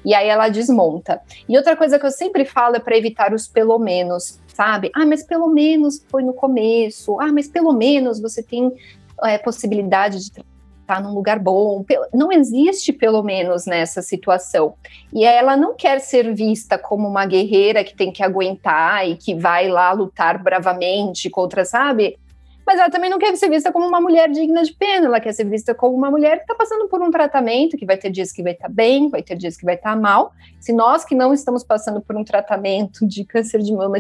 E 0.04 0.14
aí 0.14 0.28
ela 0.28 0.50
desmonta. 0.50 1.22
E 1.48 1.58
outra 1.58 1.76
coisa 1.76 2.00
que 2.00 2.06
eu 2.06 2.12
sempre 2.12 2.46
falo 2.46 2.76
é 2.76 2.80
para 2.80 2.98
evitar 2.98 3.34
os 3.34 3.48
pelo 3.48 3.78
menos 3.80 4.40
sabe? 4.60 4.92
Ah, 4.94 5.06
mas 5.06 5.24
pelo 5.24 5.48
menos 5.48 6.04
foi 6.10 6.22
no 6.22 6.34
começo. 6.34 7.18
Ah, 7.22 7.32
mas 7.32 7.48
pelo 7.48 7.72
menos 7.72 8.20
você 8.20 8.44
tem 8.44 8.70
é, 9.24 9.38
possibilidade 9.38 10.20
de 10.20 10.32
estar 10.90 11.02
num 11.02 11.14
lugar 11.14 11.38
bom. 11.38 11.86
Não 12.12 12.32
existe 12.32 12.92
pelo 12.92 13.22
menos 13.22 13.66
nessa 13.68 14.02
situação. 14.02 14.74
E 15.14 15.24
ela 15.24 15.56
não 15.56 15.76
quer 15.76 16.00
ser 16.00 16.34
vista 16.34 16.78
como 16.78 17.08
uma 17.08 17.26
guerreira 17.26 17.84
que 17.84 17.96
tem 17.96 18.12
que 18.12 18.24
aguentar 18.24 19.08
e 19.08 19.16
que 19.16 19.36
vai 19.36 19.68
lá 19.68 19.92
lutar 19.92 20.42
bravamente 20.42 21.30
contra, 21.30 21.64
sabe? 21.64 22.18
Mas 22.66 22.80
ela 22.80 22.90
também 22.90 23.10
não 23.10 23.18
quer 23.18 23.36
ser 23.36 23.50
vista 23.50 23.72
como 23.72 23.88
uma 23.88 24.00
mulher 24.00 24.30
digna 24.30 24.64
de 24.64 24.74
pena, 24.74 25.08
ela 25.08 25.20
quer 25.20 25.34
ser 25.34 25.44
vista 25.44 25.74
como 25.74 25.96
uma 25.96 26.12
mulher 26.12 26.38
que 26.38 26.44
está 26.44 26.54
passando 26.54 26.88
por 26.88 27.02
um 27.02 27.10
tratamento, 27.10 27.76
que 27.76 27.86
vai 27.86 27.98
ter 27.98 28.12
dias 28.12 28.32
que 28.32 28.44
vai 28.44 28.52
estar 28.52 28.68
tá 28.68 28.74
bem, 28.74 29.10
vai 29.10 29.24
ter 29.24 29.36
dias 29.36 29.58
que 29.58 29.66
vai 29.66 29.74
estar 29.74 29.96
tá 29.96 30.00
mal. 30.00 30.32
Se 30.60 30.72
nós 30.72 31.04
que 31.04 31.16
não 31.16 31.34
estamos 31.34 31.64
passando 31.64 32.00
por 32.00 32.16
um 32.16 32.24
tratamento 32.24 33.08
de 33.08 33.24
câncer 33.24 33.60
de 33.60 33.74
mama 33.74 33.98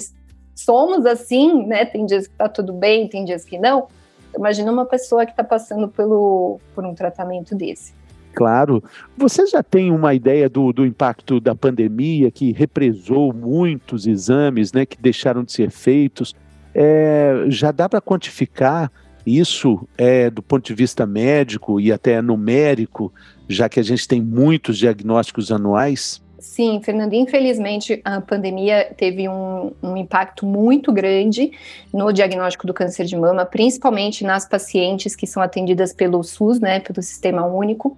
somos 0.53 1.05
assim, 1.05 1.65
né? 1.65 1.85
Tem 1.85 2.05
dias 2.05 2.27
que 2.27 2.35
tá 2.35 2.49
tudo 2.49 2.73
bem, 2.73 3.07
tem 3.07 3.25
dias 3.25 3.43
que 3.43 3.57
não. 3.57 3.87
Imagina 4.35 4.71
uma 4.71 4.85
pessoa 4.85 5.25
que 5.25 5.31
está 5.31 5.43
passando 5.43 5.87
pelo, 5.87 6.59
por 6.73 6.85
um 6.85 6.93
tratamento 6.93 7.55
desse. 7.55 7.93
Claro. 8.33 8.83
Você 9.17 9.45
já 9.47 9.61
tem 9.63 9.91
uma 9.91 10.13
ideia 10.13 10.47
do, 10.47 10.71
do 10.71 10.85
impacto 10.85 11.39
da 11.39 11.55
pandemia 11.55 12.31
que 12.31 12.51
represou 12.51 13.33
muitos 13.33 14.07
exames, 14.07 14.71
né, 14.71 14.85
que 14.85 15.01
deixaram 15.01 15.43
de 15.43 15.51
ser 15.51 15.71
feitos? 15.71 16.35
É, 16.73 17.45
já 17.47 17.71
dá 17.71 17.89
para 17.89 17.99
quantificar 17.99 18.91
isso 19.25 19.87
é, 19.97 20.29
do 20.29 20.41
ponto 20.41 20.65
de 20.65 20.73
vista 20.73 21.05
médico 21.05 21.79
e 21.79 21.91
até 21.91 22.21
numérico, 22.21 23.11
já 23.47 23.67
que 23.67 23.79
a 23.79 23.83
gente 23.83 24.07
tem 24.07 24.21
muitos 24.21 24.77
diagnósticos 24.77 25.51
anuais? 25.51 26.21
Sim, 26.39 26.81
Fernando, 26.81 27.13
infelizmente 27.13 28.01
a 28.03 28.21
pandemia 28.21 28.93
teve 28.95 29.27
um, 29.27 29.73
um, 29.83 29.97
impacto 29.97 30.45
muito 30.45 30.91
grande 30.91 31.51
no 31.93 32.13
diagnóstico 32.13 32.65
do 32.65 32.73
câncer 32.73 33.05
de 33.05 33.15
mama, 33.15 33.45
principalmente 33.45 34.23
nas 34.23 34.47
pacientes 34.47 35.15
que 35.15 35.27
são 35.27 35.43
atendidas 35.43 35.91
pelo 35.91 36.23
SUS, 36.23 36.59
né, 36.59 36.79
pelo 36.79 37.01
Sistema 37.01 37.45
Único. 37.45 37.97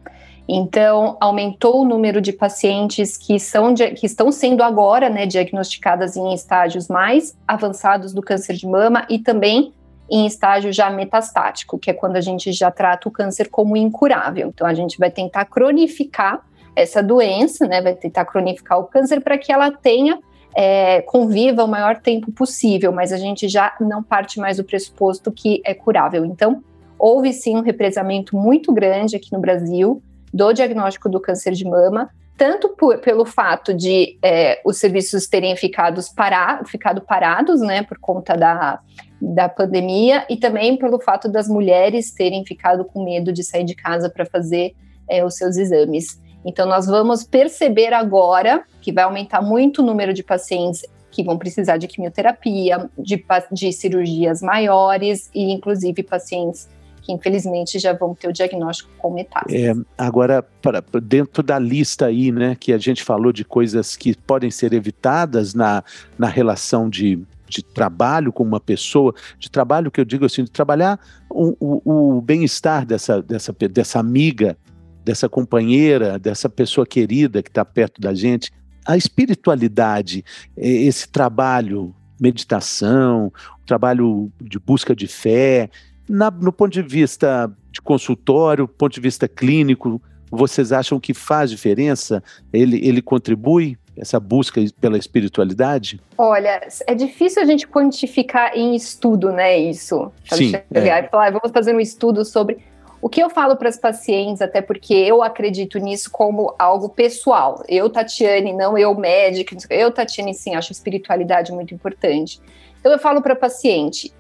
Então, 0.49 1.17
aumentou 1.21 1.81
o 1.81 1.85
número 1.85 2.19
de 2.19 2.33
pacientes 2.33 3.15
que, 3.15 3.39
são, 3.39 3.75
que 3.75 4.05
estão 4.05 4.31
sendo 4.31 4.63
agora 4.63 5.07
né, 5.07 5.25
diagnosticadas 5.27 6.17
em 6.17 6.33
estágios 6.33 6.87
mais 6.87 7.37
avançados 7.47 8.11
do 8.11 8.23
câncer 8.23 8.55
de 8.55 8.67
mama 8.67 9.05
e 9.07 9.19
também 9.19 9.71
em 10.09 10.25
estágio 10.25 10.73
já 10.73 10.89
metastático, 10.89 11.77
que 11.77 11.89
é 11.89 11.93
quando 11.93 12.17
a 12.17 12.21
gente 12.21 12.51
já 12.51 12.69
trata 12.69 13.07
o 13.07 13.11
câncer 13.11 13.49
como 13.49 13.77
incurável. 13.77 14.49
Então, 14.49 14.67
a 14.67 14.73
gente 14.73 14.97
vai 14.97 15.11
tentar 15.11 15.45
cronificar 15.45 16.43
essa 16.75 17.01
doença, 17.01 17.67
né, 17.67 17.81
vai 17.81 17.95
tentar 17.95 18.25
cronificar 18.25 18.79
o 18.79 18.85
câncer 18.85 19.21
para 19.21 19.37
que 19.37 19.51
ela 19.51 19.71
tenha 19.71 20.19
é, 20.55 21.01
conviva 21.01 21.63
o 21.63 21.67
maior 21.67 21.97
tempo 21.97 22.31
possível, 22.31 22.91
mas 22.91 23.13
a 23.13 23.17
gente 23.17 23.47
já 23.47 23.75
não 23.79 24.03
parte 24.03 24.39
mais 24.39 24.57
do 24.57 24.63
pressuposto 24.63 25.31
que 25.31 25.61
é 25.65 25.73
curável. 25.73 26.25
Então, 26.25 26.63
houve 26.99 27.33
sim 27.33 27.55
um 27.55 27.61
represamento 27.61 28.35
muito 28.35 28.73
grande 28.73 29.15
aqui 29.15 29.31
no 29.31 29.39
Brasil 29.39 30.01
do 30.33 30.53
diagnóstico 30.53 31.09
do 31.09 31.19
câncer 31.19 31.53
de 31.53 31.65
mama, 31.65 32.09
tanto 32.37 32.69
por, 32.69 32.99
pelo 32.99 33.25
fato 33.25 33.73
de 33.73 34.17
é, 34.23 34.61
os 34.65 34.77
serviços 34.77 35.27
terem 35.27 35.55
ficado, 35.55 36.01
para, 36.15 36.63
ficado 36.65 37.01
parados, 37.01 37.61
né, 37.61 37.83
por 37.83 37.97
conta 37.99 38.35
da, 38.35 38.79
da 39.21 39.49
pandemia, 39.49 40.25
e 40.29 40.37
também 40.37 40.77
pelo 40.77 40.99
fato 40.99 41.29
das 41.29 41.47
mulheres 41.47 42.11
terem 42.11 42.45
ficado 42.45 42.85
com 42.85 43.03
medo 43.03 43.31
de 43.31 43.43
sair 43.43 43.63
de 43.63 43.75
casa 43.75 44.09
para 44.09 44.25
fazer 44.25 44.73
é, 45.09 45.23
os 45.23 45.35
seus 45.35 45.57
exames. 45.57 46.19
Então, 46.45 46.67
nós 46.67 46.85
vamos 46.85 47.23
perceber 47.23 47.93
agora 47.93 48.63
que 48.81 48.91
vai 48.91 49.03
aumentar 49.03 49.41
muito 49.41 49.81
o 49.81 49.85
número 49.85 50.13
de 50.13 50.23
pacientes 50.23 50.83
que 51.11 51.23
vão 51.23 51.37
precisar 51.37 51.77
de 51.77 51.87
quimioterapia, 51.87 52.89
de, 52.97 53.23
de 53.51 53.73
cirurgias 53.73 54.41
maiores 54.41 55.29
e, 55.35 55.51
inclusive, 55.51 56.01
pacientes 56.03 56.67
que 57.01 57.11
infelizmente 57.11 57.79
já 57.79 57.93
vão 57.93 58.13
ter 58.13 58.27
o 58.27 58.33
diagnóstico 58.33 58.89
com 58.97 59.11
metástase. 59.11 59.65
É, 59.65 59.73
agora, 59.97 60.43
para, 60.61 60.83
dentro 61.01 61.41
da 61.41 61.57
lista 61.57 62.05
aí, 62.05 62.31
né, 62.31 62.55
que 62.59 62.71
a 62.71 62.77
gente 62.77 63.03
falou 63.03 63.33
de 63.33 63.43
coisas 63.43 63.95
que 63.95 64.15
podem 64.15 64.51
ser 64.51 64.71
evitadas 64.71 65.53
na, 65.53 65.83
na 66.17 66.27
relação 66.27 66.89
de, 66.89 67.19
de 67.47 67.63
trabalho 67.63 68.31
com 68.31 68.43
uma 68.43 68.59
pessoa, 68.59 69.13
de 69.39 69.49
trabalho 69.49 69.89
que 69.89 69.99
eu 69.99 70.05
digo 70.05 70.25
assim, 70.25 70.43
de 70.43 70.51
trabalhar 70.51 70.99
o, 71.29 71.55
o, 71.59 72.17
o 72.17 72.21
bem-estar 72.21 72.85
dessa, 72.85 73.21
dessa, 73.21 73.51
dessa 73.51 73.99
amiga, 73.99 74.55
dessa 75.03 75.27
companheira, 75.27 76.17
dessa 76.19 76.49
pessoa 76.49 76.85
querida 76.85 77.41
que 77.41 77.49
está 77.49 77.65
perto 77.65 77.99
da 77.99 78.13
gente. 78.13 78.51
A 78.85 78.97
espiritualidade, 78.97 80.23
esse 80.57 81.07
trabalho, 81.07 81.93
meditação, 82.19 83.31
trabalho 83.65 84.31
de 84.41 84.59
busca 84.59 84.95
de 84.95 85.07
fé, 85.07 85.69
na, 86.09 86.29
no 86.29 86.51
ponto 86.51 86.71
de 86.73 86.81
vista 86.81 87.51
de 87.71 87.81
consultório, 87.81 88.67
ponto 88.67 88.93
de 88.93 88.99
vista 88.99 89.27
clínico, 89.27 90.01
vocês 90.29 90.71
acham 90.71 90.99
que 90.99 91.13
faz 91.13 91.49
diferença? 91.49 92.23
Ele, 92.53 92.85
ele 92.85 93.01
contribui? 93.01 93.77
Essa 93.97 94.21
busca 94.21 94.61
pela 94.79 94.97
espiritualidade? 94.97 95.99
Olha, 96.17 96.61
é 96.87 96.95
difícil 96.95 97.41
a 97.41 97.45
gente 97.45 97.67
quantificar 97.67 98.57
em 98.57 98.73
estudo, 98.73 99.33
né? 99.33 99.57
Isso. 99.57 100.09
Sim. 100.31 100.51
Chegar 100.51 101.03
é. 101.03 101.05
e 101.05 101.09
falar, 101.09 101.31
vamos 101.31 101.51
fazer 101.51 101.75
um 101.75 101.79
estudo 101.79 102.23
sobre. 102.23 102.59
O 103.01 103.09
que 103.09 103.21
eu 103.21 103.29
falo 103.29 103.55
para 103.55 103.67
as 103.67 103.77
pacientes, 103.77 104.41
até 104.41 104.61
porque 104.61 104.93
eu 104.93 105.23
acredito 105.23 105.79
nisso 105.79 106.11
como 106.11 106.53
algo 106.59 106.87
pessoal. 106.87 107.63
Eu, 107.67 107.89
Tatiane, 107.89 108.53
não 108.53 108.77
eu, 108.77 108.93
médica. 108.93 109.57
Eu, 109.71 109.91
Tatiane, 109.91 110.35
sim, 110.35 110.53
acho 110.53 110.71
espiritualidade 110.71 111.51
muito 111.51 111.73
importante. 111.73 112.39
Então, 112.79 112.91
eu 112.91 112.99
falo 112.99 113.21
para 113.21 113.35
paciente: 113.35 114.13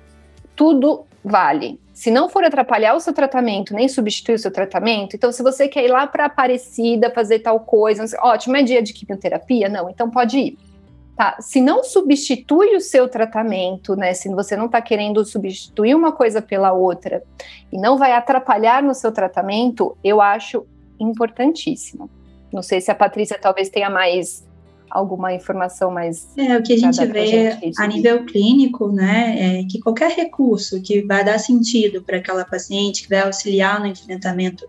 tudo 0.55 1.05
vale. 1.23 1.79
Se 1.93 2.09
não 2.09 2.27
for 2.27 2.43
atrapalhar 2.43 2.95
o 2.95 2.99
seu 2.99 3.13
tratamento, 3.13 3.75
nem 3.75 3.87
substituir 3.87 4.33
o 4.33 4.39
seu 4.39 4.49
tratamento, 4.49 5.15
então 5.15 5.31
se 5.31 5.43
você 5.43 5.67
quer 5.67 5.85
ir 5.85 5.91
lá 5.91 6.07
para 6.07 6.25
Aparecida 6.25 7.11
fazer 7.11 7.39
tal 7.39 7.59
coisa, 7.59 8.03
ótimo, 8.23 8.57
é 8.57 8.63
dia 8.63 8.81
de 8.81 8.91
quimioterapia? 8.91 9.69
Não, 9.69 9.87
então 9.87 10.09
pode 10.09 10.39
ir. 10.39 10.57
Tá? 11.15 11.37
Se 11.39 11.61
não 11.61 11.83
substitui 11.83 12.75
o 12.75 12.81
seu 12.81 13.07
tratamento, 13.07 13.95
né? 13.95 14.13
Se 14.13 14.29
você 14.29 14.55
não 14.55 14.65
está 14.65 14.81
querendo 14.81 15.23
substituir 15.25 15.93
uma 15.93 16.11
coisa 16.11 16.41
pela 16.41 16.71
outra 16.71 17.23
e 17.71 17.77
não 17.77 17.97
vai 17.97 18.13
atrapalhar 18.13 18.81
no 18.81 18.93
seu 18.93 19.11
tratamento, 19.11 19.95
eu 20.03 20.21
acho 20.21 20.65
importantíssimo. 20.99 22.09
Não 22.51 22.61
sei 22.61 22.81
se 22.81 22.91
a 22.91 22.95
Patrícia 22.95 23.37
talvez 23.39 23.69
tenha 23.69 23.89
mais 23.89 24.45
alguma 24.89 25.33
informação 25.33 25.89
mais. 25.89 26.27
É, 26.37 26.57
o 26.57 26.63
que 26.63 26.73
a 26.73 26.77
gente 26.77 27.05
vê 27.05 27.51
gente 27.51 27.81
a 27.81 27.87
nível 27.87 28.25
clínico, 28.25 28.91
né, 28.91 29.59
é 29.59 29.63
que 29.63 29.79
qualquer 29.79 30.11
recurso 30.11 30.81
que 30.81 31.01
vai 31.01 31.23
dar 31.23 31.39
sentido 31.39 32.03
para 32.03 32.17
aquela 32.17 32.43
paciente, 32.43 33.03
que 33.03 33.09
vai 33.09 33.21
auxiliar 33.21 33.79
no 33.79 33.87
enfrentamento 33.87 34.67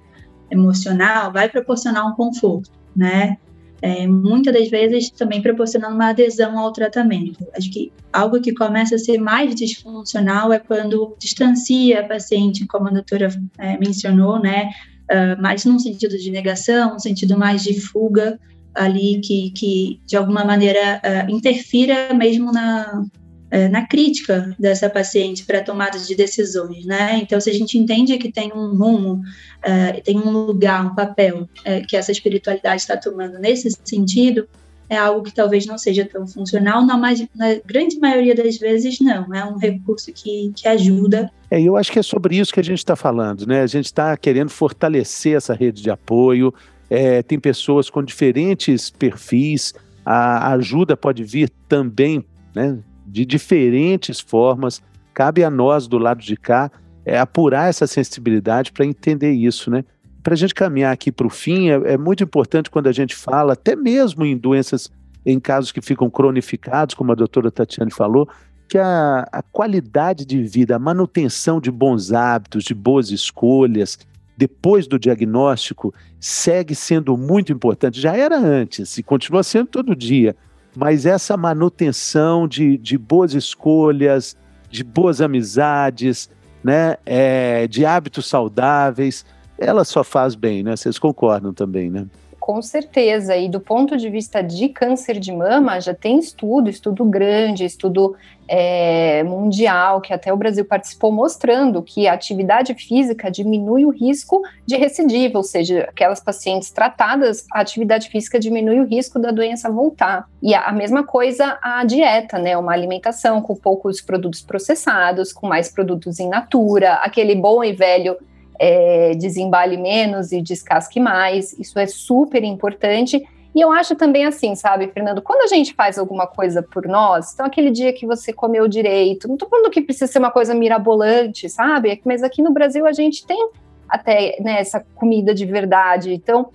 emocional, 0.51 1.33
vai 1.33 1.49
proporcionar 1.49 2.07
um 2.07 2.15
conforto, 2.15 2.71
né? 2.95 3.37
É, 3.83 4.07
muitas 4.07 4.55
das 4.55 4.71
vezes 4.71 5.11
também 5.11 5.42
proporcionando 5.42 5.97
uma 5.97 6.11
adesão 6.11 6.57
ao 6.57 6.73
tratamento. 6.73 7.45
Acho 7.57 7.68
que 7.68 7.92
algo 8.12 8.40
que 8.40 8.55
começa 8.55 8.95
a 8.95 8.99
ser 8.99 9.18
mais 9.18 9.57
disfuncional 9.57 10.53
é 10.53 10.61
quando 10.61 11.16
distancia 11.18 12.01
a 12.01 12.05
paciente, 12.05 12.64
como 12.66 12.87
a 12.87 12.92
doutora 12.92 13.29
é, 13.59 13.77
mencionou, 13.79 14.40
né? 14.40 14.71
Uh, 15.11 15.42
mais 15.42 15.64
num 15.64 15.81
sentido 15.81 16.16
de 16.16 16.31
negação, 16.31 16.95
um 16.95 16.99
sentido 16.99 17.37
mais 17.37 17.64
de 17.64 17.79
fuga, 17.79 18.38
ali 18.73 19.21
que, 19.21 19.51
que 19.51 20.01
de 20.07 20.16
alguma 20.16 20.45
maneira 20.45 21.03
uh, 21.05 21.31
interfira 21.31 22.14
mesmo 22.14 22.53
na, 22.53 23.05
uh, 23.53 23.71
na 23.71 23.87
crítica 23.87 24.55
dessa 24.59 24.88
paciente 24.88 25.45
para 25.45 25.59
a 25.59 25.65
tomada 25.65 25.99
de 25.99 26.15
decisões, 26.15 26.85
né? 26.85 27.19
Então, 27.23 27.41
se 27.41 27.51
a 27.51 27.55
gente 27.55 27.79
entende 27.79 28.17
que 28.19 28.33
tem 28.33 28.53
um 28.53 28.75
rumo, 28.77 29.15
uh, 29.15 30.03
tem 30.03 30.19
um 30.19 30.31
lugar, 30.31 30.87
um 30.87 30.95
papel 30.95 31.49
que 31.88 31.97
essa 31.97 32.11
espiritualidade 32.11 32.83
está 32.83 32.97
tomando 32.97 33.38
nesse 33.38 33.71
sentido, 33.85 34.49
é 34.93 34.97
algo 34.97 35.23
que 35.23 35.35
talvez 35.35 35.65
não 35.65 35.79
seja 35.79 36.05
tão 36.05 36.27
funcional, 36.27 36.85
não, 36.85 37.01
mas 37.01 37.27
na 37.35 37.55
grande 37.65 37.99
maioria 37.99 38.35
das 38.35 38.59
vezes 38.59 39.01
não, 39.01 39.35
é 39.35 39.43
um 39.43 39.57
recurso 39.57 40.12
que, 40.12 40.53
que 40.55 40.69
ajuda. 40.69 41.31
É, 41.51 41.61
eu 41.61 41.79
acho 41.79 41.91
que 41.91 41.99
é 41.99 42.03
sobre 42.03 42.37
isso 42.37 42.53
que 42.53 42.61
a 42.61 42.65
gente 42.65 42.79
está 42.79 42.95
falando, 42.95 43.47
né? 43.47 43.62
A 43.62 43.67
gente 43.67 43.87
está 43.87 44.15
querendo 44.19 44.51
fortalecer 44.51 45.37
essa 45.37 45.55
rede 45.55 45.83
de 45.83 45.91
apoio, 45.91 46.53
é, 46.91 47.23
tem 47.23 47.41
pessoas 47.41 47.88
com 47.88 48.03
diferentes 48.03 48.91
perfis, 48.91 49.73
a 50.05 50.53
ajuda 50.53 50.95
pode 50.95 51.25
vir 51.25 51.51
também 51.67 52.23
né, 52.55 52.77
de 53.07 53.25
diferentes 53.25 54.21
formas. 54.21 54.83
Cabe 55.15 55.45
a 55.45 55.51
nós, 55.51 55.87
do 55.87 55.99
lado 55.99 56.23
de 56.23 56.37
cá, 56.37 56.71
é, 57.05 57.19
apurar 57.19 57.69
essa 57.69 57.87
sensibilidade 57.87 58.73
para 58.73 58.87
entender 58.87 59.33
isso, 59.33 59.71
né? 59.71 59.85
Para 60.23 60.35
a 60.35 60.37
gente 60.37 60.55
caminhar 60.55 60.93
aqui 60.93 61.11
para 61.11 61.27
o 61.27 61.31
fim, 61.31 61.71
é, 61.71 61.95
é, 61.95 61.99
muito 61.99 62.23
importante 62.23 62.71
quando 62.71 62.87
a 62.87 62.93
gente 62.93 63.15
fala, 63.15 63.55
até 63.55 63.75
mesmo 63.75 64.25
em 64.25 64.37
doenças, 64.37 64.91
em 65.27 65.38
casos 65.41 65.73
que 65.73 65.81
ficam 65.81 66.09
cronificados, 66.09 66.95
como 66.95 67.12
a 67.12 67.17
doutora 67.17 67.51
Tatiane 67.51 67.91
falou, 67.91 68.29
que 68.69 68.79
a, 68.79 69.29
a 69.33 69.43
qualidade 69.43 70.25
de 70.25 70.43
vida, 70.43 70.77
a 70.77 70.79
manutenção 70.79 71.61
de 71.61 71.71
bons 71.71 72.12
hábitos, 72.12 72.65
de 72.65 72.75
boas 72.75 73.11
escolhas, 73.11 73.99
depois 74.37 74.87
do 74.87 74.99
diagnóstico 74.99 75.93
segue 76.19 76.75
sendo 76.75 77.17
muito 77.17 77.53
importante. 77.53 78.01
Já 78.01 78.17
era 78.17 78.38
antes 78.38 78.97
e 78.97 79.03
continua 79.03 79.43
sendo 79.43 79.67
todo 79.67 79.95
dia, 79.95 80.35
mas 80.75 81.07
essa 81.07 81.37
manutenção 81.37 82.49
de, 82.49 82.79
de 82.79 82.97
boas 82.97 83.35
escolhas, 83.35 84.37
de 84.71 84.83
boas 84.83 85.21
amizades, 85.21 86.31
né, 86.65 86.97
é, 87.05 87.67
de 87.67 87.85
hábitos 87.85 88.27
saudáveis, 88.27 89.25
ela 89.59 89.85
só 89.85 90.03
faz 90.03 90.35
bem, 90.35 90.63
né? 90.63 90.75
Vocês 90.75 90.99
concordam 90.99 91.53
também, 91.53 91.91
né? 91.91 92.07
Com 92.43 92.61
certeza, 92.61 93.37
e 93.37 93.49
do 93.49 93.61
ponto 93.61 93.97
de 93.97 94.11
vista 94.11 94.43
de 94.43 94.69
câncer 94.69 95.21
de 95.21 95.31
mama, 95.31 95.79
já 95.81 95.95
tem 95.95 96.19
estudo, 96.19 96.69
estudo 96.69 97.05
grande, 97.05 97.65
estudo 97.65 98.17
é, 98.49 99.23
mundial, 99.23 100.01
que 100.01 100.13
até 100.13 100.33
o 100.33 100.37
Brasil 100.37 100.65
participou, 100.65 101.13
mostrando 101.13 101.81
que 101.85 102.09
a 102.09 102.15
atividade 102.15 102.75
física 102.75 103.31
diminui 103.31 103.87
o 103.87 103.91
risco 103.91 104.43
de 104.67 104.77
recidiva, 104.77 105.39
ou 105.39 105.45
seja, 105.45 105.85
aquelas 105.89 106.19
pacientes 106.19 106.73
tratadas, 106.73 107.47
a 107.53 107.61
atividade 107.61 108.09
física 108.09 108.41
diminui 108.41 108.81
o 108.81 108.87
risco 108.87 109.21
da 109.21 109.31
doença 109.31 109.71
voltar. 109.71 110.27
E 110.43 110.53
a, 110.53 110.63
a 110.63 110.73
mesma 110.73 111.05
coisa 111.05 111.61
a 111.63 111.85
dieta, 111.85 112.41
né? 112.41 112.59
Uma 112.59 112.73
alimentação 112.73 113.41
com 113.41 113.55
poucos 113.55 114.01
produtos 114.01 114.43
processados, 114.43 115.33
com 115.33 115.47
mais 115.47 115.71
produtos 115.71 116.19
in 116.19 116.29
natura, 116.29 116.95
aquele 116.95 117.37
bom 117.37 117.63
e 117.63 117.73
velho 117.73 118.17
é, 118.62 119.12
desembale 119.16 119.77
menos 119.77 120.31
e 120.31 120.40
descasque 120.40 121.01
mais, 121.01 121.53
isso 121.59 121.81
é 121.81 121.87
super 121.88 122.44
importante. 122.44 123.20
E 123.53 123.61
eu 123.61 123.72
acho 123.72 123.96
também 123.96 124.25
assim, 124.25 124.55
sabe, 124.55 124.87
Fernando, 124.87 125.20
quando 125.20 125.42
a 125.42 125.48
gente 125.48 125.75
faz 125.75 125.98
alguma 125.98 126.29
coisa 126.29 126.62
por 126.62 126.87
nós, 126.87 127.35
então 127.35 127.44
aquele 127.44 127.72
dia 127.72 127.92
que 127.92 128.07
você 128.07 128.33
comeu 128.33 128.68
direito, 128.68 129.27
não 129.27 129.37
tô 129.37 129.48
falando 129.48 129.68
que 129.68 129.83
precisa 129.83 130.07
ser 130.07 130.20
uma 130.20 130.31
coisa 130.31 130.55
mirabolante, 130.55 131.48
sabe? 131.48 132.01
Mas 132.05 132.22
aqui 132.22 132.40
no 132.40 132.53
Brasil 132.53 132.87
a 132.87 132.92
gente 132.92 133.27
tem 133.27 133.51
até 133.88 134.40
né, 134.40 134.61
essa 134.61 134.87
comida 134.94 135.35
de 135.35 135.44
verdade. 135.44 136.14
Então, 136.14 136.51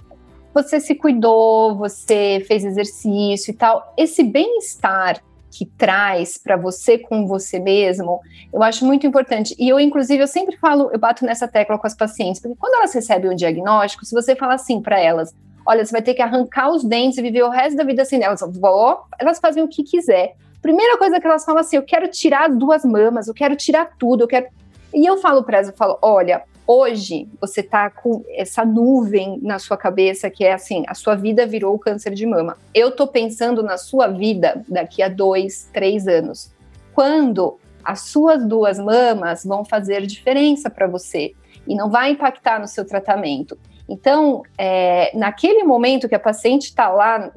você 0.53 0.79
se 0.79 0.95
cuidou, 0.95 1.75
você 1.75 2.43
fez 2.47 2.63
exercício 2.63 3.51
e 3.51 3.53
tal. 3.53 3.93
Esse 3.97 4.23
bem-estar 4.23 5.21
que 5.57 5.65
traz 5.65 6.37
para 6.37 6.55
você 6.55 6.99
com 6.99 7.25
você 7.25 7.59
mesmo, 7.59 8.21
eu 8.53 8.61
acho 8.61 8.85
muito 8.85 9.07
importante. 9.07 9.55
E 9.57 9.67
eu, 9.67 9.79
inclusive, 9.79 10.21
eu 10.21 10.27
sempre 10.27 10.55
falo, 10.57 10.91
eu 10.93 10.99
bato 10.99 11.25
nessa 11.25 11.47
tecla 11.47 11.79
com 11.79 11.87
as 11.87 11.95
pacientes, 11.95 12.39
porque 12.39 12.55
quando 12.59 12.75
elas 12.75 12.93
recebem 12.93 13.31
um 13.31 13.35
diagnóstico, 13.35 14.05
se 14.05 14.13
você 14.13 14.35
fala 14.35 14.53
assim 14.53 14.79
para 14.79 14.99
elas, 14.99 15.33
olha, 15.65 15.83
você 15.83 15.91
vai 15.91 16.01
ter 16.03 16.13
que 16.13 16.21
arrancar 16.21 16.69
os 16.69 16.83
dentes 16.83 17.17
e 17.17 17.23
viver 17.23 17.41
o 17.41 17.49
resto 17.49 17.75
da 17.75 17.83
vida 17.83 18.03
assim, 18.03 18.21
elas 18.21 18.41
vão, 18.41 18.99
elas 19.17 19.39
fazem 19.39 19.63
o 19.63 19.67
que 19.67 19.83
quiser. 19.83 20.35
Primeira 20.61 20.95
coisa 20.95 21.19
que 21.19 21.25
elas 21.25 21.43
falam 21.43 21.61
assim, 21.61 21.77
eu 21.77 21.83
quero 21.83 22.07
tirar 22.07 22.51
as 22.51 22.55
duas 22.55 22.85
mamas, 22.85 23.27
eu 23.27 23.33
quero 23.33 23.55
tirar 23.55 23.89
tudo, 23.97 24.25
eu 24.25 24.27
quero. 24.27 24.45
E 24.93 25.09
eu 25.09 25.17
falo 25.17 25.43
para 25.43 25.57
elas, 25.57 25.69
eu 25.69 25.75
falo, 25.75 25.97
olha, 26.03 26.43
hoje 26.67 27.29
você 27.39 27.63
tá 27.63 27.89
com 27.89 28.23
essa 28.29 28.65
nuvem 28.65 29.39
na 29.41 29.57
sua 29.57 29.77
cabeça 29.77 30.29
que 30.29 30.43
é 30.43 30.51
assim, 30.51 30.83
a 30.87 30.93
sua 30.93 31.15
vida 31.15 31.47
virou 31.47 31.79
câncer 31.79 32.13
de 32.13 32.25
mama. 32.25 32.57
Eu 32.75 32.91
tô 32.91 33.07
pensando 33.07 33.63
na 33.63 33.77
sua 33.77 34.07
vida 34.07 34.61
daqui 34.67 35.01
a 35.01 35.07
dois, 35.07 35.69
três 35.71 36.07
anos. 36.07 36.51
Quando 36.93 37.57
as 37.83 38.01
suas 38.01 38.45
duas 38.45 38.77
mamas 38.77 39.45
vão 39.45 39.63
fazer 39.63 40.05
diferença 40.05 40.69
para 40.69 40.87
você 40.87 41.33
e 41.65 41.73
não 41.73 41.89
vai 41.89 42.11
impactar 42.11 42.59
no 42.59 42.67
seu 42.67 42.85
tratamento. 42.85 43.57
Então, 43.87 44.43
é, 44.57 45.15
naquele 45.17 45.63
momento 45.63 46.09
que 46.09 46.15
a 46.15 46.19
paciente 46.19 46.65
está 46.65 46.89
lá 46.89 47.31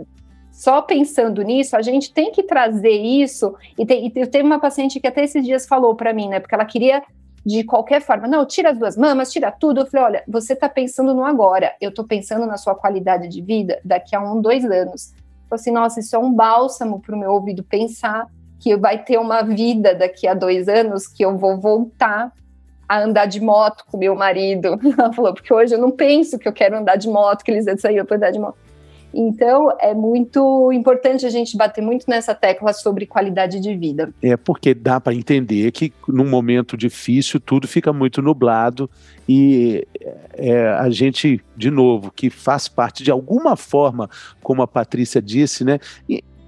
só 0.51 0.83
pensando 0.83 1.40
nisso, 1.43 1.77
a 1.77 1.83
gente 1.83 2.12
tem 2.12 2.33
que 2.33 2.43
trazer 2.43 2.90
isso. 2.90 3.55
E, 3.79 3.87
tem, 3.87 4.07
e 4.07 4.11
teve 4.11 4.43
uma 4.43 4.59
paciente 4.59 4.99
que 4.99 5.07
até 5.07 5.23
esses 5.23 5.45
dias 5.45 5.66
falou 5.66 5.95
para 5.95 6.12
mim, 6.12 6.29
né? 6.29 6.40
Porque 6.40 6.55
ela 6.55 6.64
queria 6.64 7.03
de 7.44 7.64
qualquer 7.64 8.00
forma. 8.00 8.29
Não, 8.29 8.44
tira 8.44 8.70
as 8.70 8.79
duas 8.79 8.96
mamas, 8.96 9.33
tira 9.33 9.50
tudo. 9.50 9.81
Eu 9.81 9.87
falei, 9.87 10.07
olha, 10.07 10.24
você 10.29 10.53
está 10.53 10.68
pensando 10.68 11.14
no 11.14 11.24
agora. 11.24 11.74
Eu 11.81 11.90
estou 11.90 12.05
pensando 12.05 12.46
na 12.46 12.57
sua 12.57 12.74
qualidade 12.74 13.29
de 13.29 13.40
vida 13.40 13.81
daqui 13.85 14.14
a 14.14 14.20
um, 14.20 14.40
dois 14.40 14.64
anos. 14.64 15.12
Eu 15.12 15.48
falei 15.48 15.61
assim, 15.61 15.70
nossa, 15.70 16.00
isso 16.00 16.14
é 16.14 16.18
um 16.18 16.33
bálsamo 16.33 17.00
para 17.00 17.14
o 17.14 17.18
meu 17.18 17.33
ouvido 17.33 17.62
pensar 17.62 18.26
que 18.59 18.76
vai 18.76 19.03
ter 19.03 19.18
uma 19.18 19.42
vida 19.42 19.94
daqui 19.94 20.29
a 20.29 20.35
dois 20.35 20.68
anos 20.68 21.07
que 21.07 21.24
eu 21.24 21.37
vou 21.37 21.59
voltar 21.59 22.31
a 22.87 23.00
andar 23.00 23.26
de 23.26 23.40
moto 23.40 23.85
com 23.90 23.96
meu 23.96 24.14
marido. 24.14 24.79
Ela 24.98 25.12
falou, 25.12 25.33
porque 25.33 25.53
hoje 25.53 25.74
eu 25.74 25.79
não 25.79 25.90
penso 25.90 26.38
que 26.38 26.46
eu 26.46 26.53
quero 26.53 26.76
andar 26.76 26.96
de 26.96 27.09
moto, 27.09 27.42
que 27.42 27.50
eles 27.50 27.81
sair 27.81 28.05
para 28.05 28.16
andar 28.16 28.31
de 28.31 28.38
moto. 28.38 28.59
Então, 29.12 29.77
é 29.81 29.94
muito 29.94 30.70
importante 30.73 31.27
a 31.27 31.31
gente 31.31 31.57
bater 31.57 31.83
muito 31.83 32.05
nessa 32.09 32.35
tecla 32.35 32.73
sobre 32.73 33.07
qualidade 33.07 33.61
de 33.61 33.77
vida. 33.77 34.12
É 34.23 34.37
porque 34.37 34.75
dá 34.75 35.01
para 35.01 35.14
entender 35.14 35.70
que 35.73 35.92
num 36.07 36.29
momento 36.29 36.77
difícil 36.77 37.40
tudo 37.40 37.66
fica 37.66 37.92
muito 37.92 38.23
nublado 38.23 38.88
e 39.29 39.87
é, 40.35 40.68
a 40.68 40.88
gente, 40.90 41.40
de 41.57 41.70
novo, 41.70 42.11
que 42.11 42.31
faz 42.31 42.68
parte 42.68 43.03
de 43.03 43.11
alguma 43.11 43.57
forma, 43.57 44.09
como 44.42 44.62
a 44.62 44.66
Patrícia 44.66 45.20
disse, 45.20 45.64
né? 45.64 45.79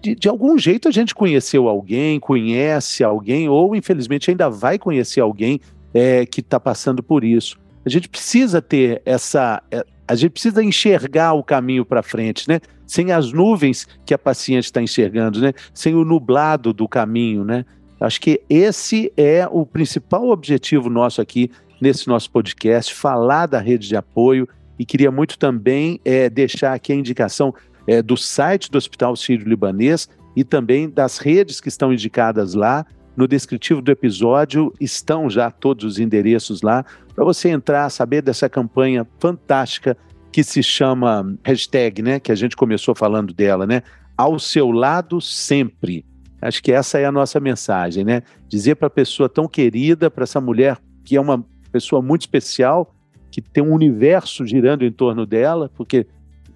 de, 0.02 0.16
de, 0.16 0.28
algum 0.28 0.58
jeito 0.58 0.88
a 0.88 0.90
gente 0.90 1.14
conheceu 1.14 1.68
alguém, 1.68 2.18
conhece 2.18 3.04
alguém, 3.04 3.48
ou 3.48 3.76
infelizmente 3.76 4.30
ainda 4.30 4.50
vai 4.50 4.78
conhecer 4.78 5.20
alguém 5.20 5.60
é, 5.94 6.26
que 6.26 6.40
está 6.40 6.58
passando 6.58 7.02
por 7.02 7.22
isso. 7.22 7.56
A 7.84 7.88
gente 7.88 8.08
precisa 8.08 8.60
ter 8.60 9.00
essa. 9.04 9.62
A 10.06 10.14
gente 10.14 10.32
precisa 10.32 10.62
enxergar 10.62 11.32
o 11.32 11.42
caminho 11.42 11.84
para 11.84 12.02
frente, 12.02 12.48
né? 12.48 12.60
Sem 12.86 13.12
as 13.12 13.32
nuvens 13.32 13.86
que 14.04 14.12
a 14.12 14.18
paciente 14.18 14.64
está 14.64 14.82
enxergando, 14.82 15.40
né? 15.40 15.52
Sem 15.72 15.94
o 15.94 16.04
nublado 16.04 16.72
do 16.72 16.88
caminho, 16.88 17.44
né? 17.44 17.64
Acho 18.00 18.20
que 18.20 18.42
esse 18.50 19.12
é 19.16 19.46
o 19.50 19.64
principal 19.64 20.28
objetivo 20.28 20.90
nosso 20.90 21.20
aqui 21.20 21.50
nesse 21.80 22.08
nosso 22.08 22.30
podcast, 22.30 22.94
falar 22.94 23.46
da 23.46 23.60
rede 23.60 23.88
de 23.88 23.96
apoio 23.96 24.48
e 24.78 24.84
queria 24.84 25.10
muito 25.10 25.38
também 25.38 26.00
é, 26.04 26.28
deixar 26.28 26.72
aqui 26.72 26.92
a 26.92 26.96
indicação 26.96 27.54
é, 27.86 28.02
do 28.02 28.16
site 28.16 28.70
do 28.70 28.78
Hospital 28.78 29.14
Sírio-Libanês 29.16 30.08
e 30.34 30.44
também 30.44 30.88
das 30.88 31.18
redes 31.18 31.60
que 31.60 31.68
estão 31.68 31.92
indicadas 31.92 32.54
lá. 32.54 32.86
No 33.16 33.28
descritivo 33.28 33.82
do 33.82 33.90
episódio 33.90 34.72
estão 34.80 35.28
já 35.28 35.50
todos 35.50 35.84
os 35.84 35.98
endereços 35.98 36.62
lá 36.62 36.84
para 37.14 37.24
você 37.24 37.50
entrar, 37.50 37.90
saber 37.90 38.22
dessa 38.22 38.48
campanha 38.48 39.06
fantástica 39.18 39.96
que 40.32 40.42
se 40.42 40.62
chama 40.62 41.36
hashtag, 41.44 42.00
né? 42.00 42.18
Que 42.18 42.32
a 42.32 42.34
gente 42.34 42.56
começou 42.56 42.94
falando 42.94 43.34
dela, 43.34 43.66
né? 43.66 43.82
Ao 44.16 44.38
seu 44.38 44.70
lado 44.70 45.20
sempre. 45.20 46.06
Acho 46.40 46.62
que 46.62 46.72
essa 46.72 46.98
é 46.98 47.04
a 47.04 47.12
nossa 47.12 47.38
mensagem, 47.38 48.02
né? 48.02 48.22
Dizer 48.48 48.76
para 48.76 48.86
a 48.86 48.90
pessoa 48.90 49.28
tão 49.28 49.46
querida, 49.46 50.10
para 50.10 50.24
essa 50.24 50.40
mulher 50.40 50.78
que 51.04 51.16
é 51.16 51.20
uma 51.20 51.44
pessoa 51.70 52.00
muito 52.00 52.22
especial, 52.22 52.94
que 53.30 53.40
tem 53.40 53.62
um 53.62 53.72
universo 53.72 54.46
girando 54.46 54.84
em 54.84 54.92
torno 54.92 55.26
dela, 55.26 55.70
porque 55.76 56.06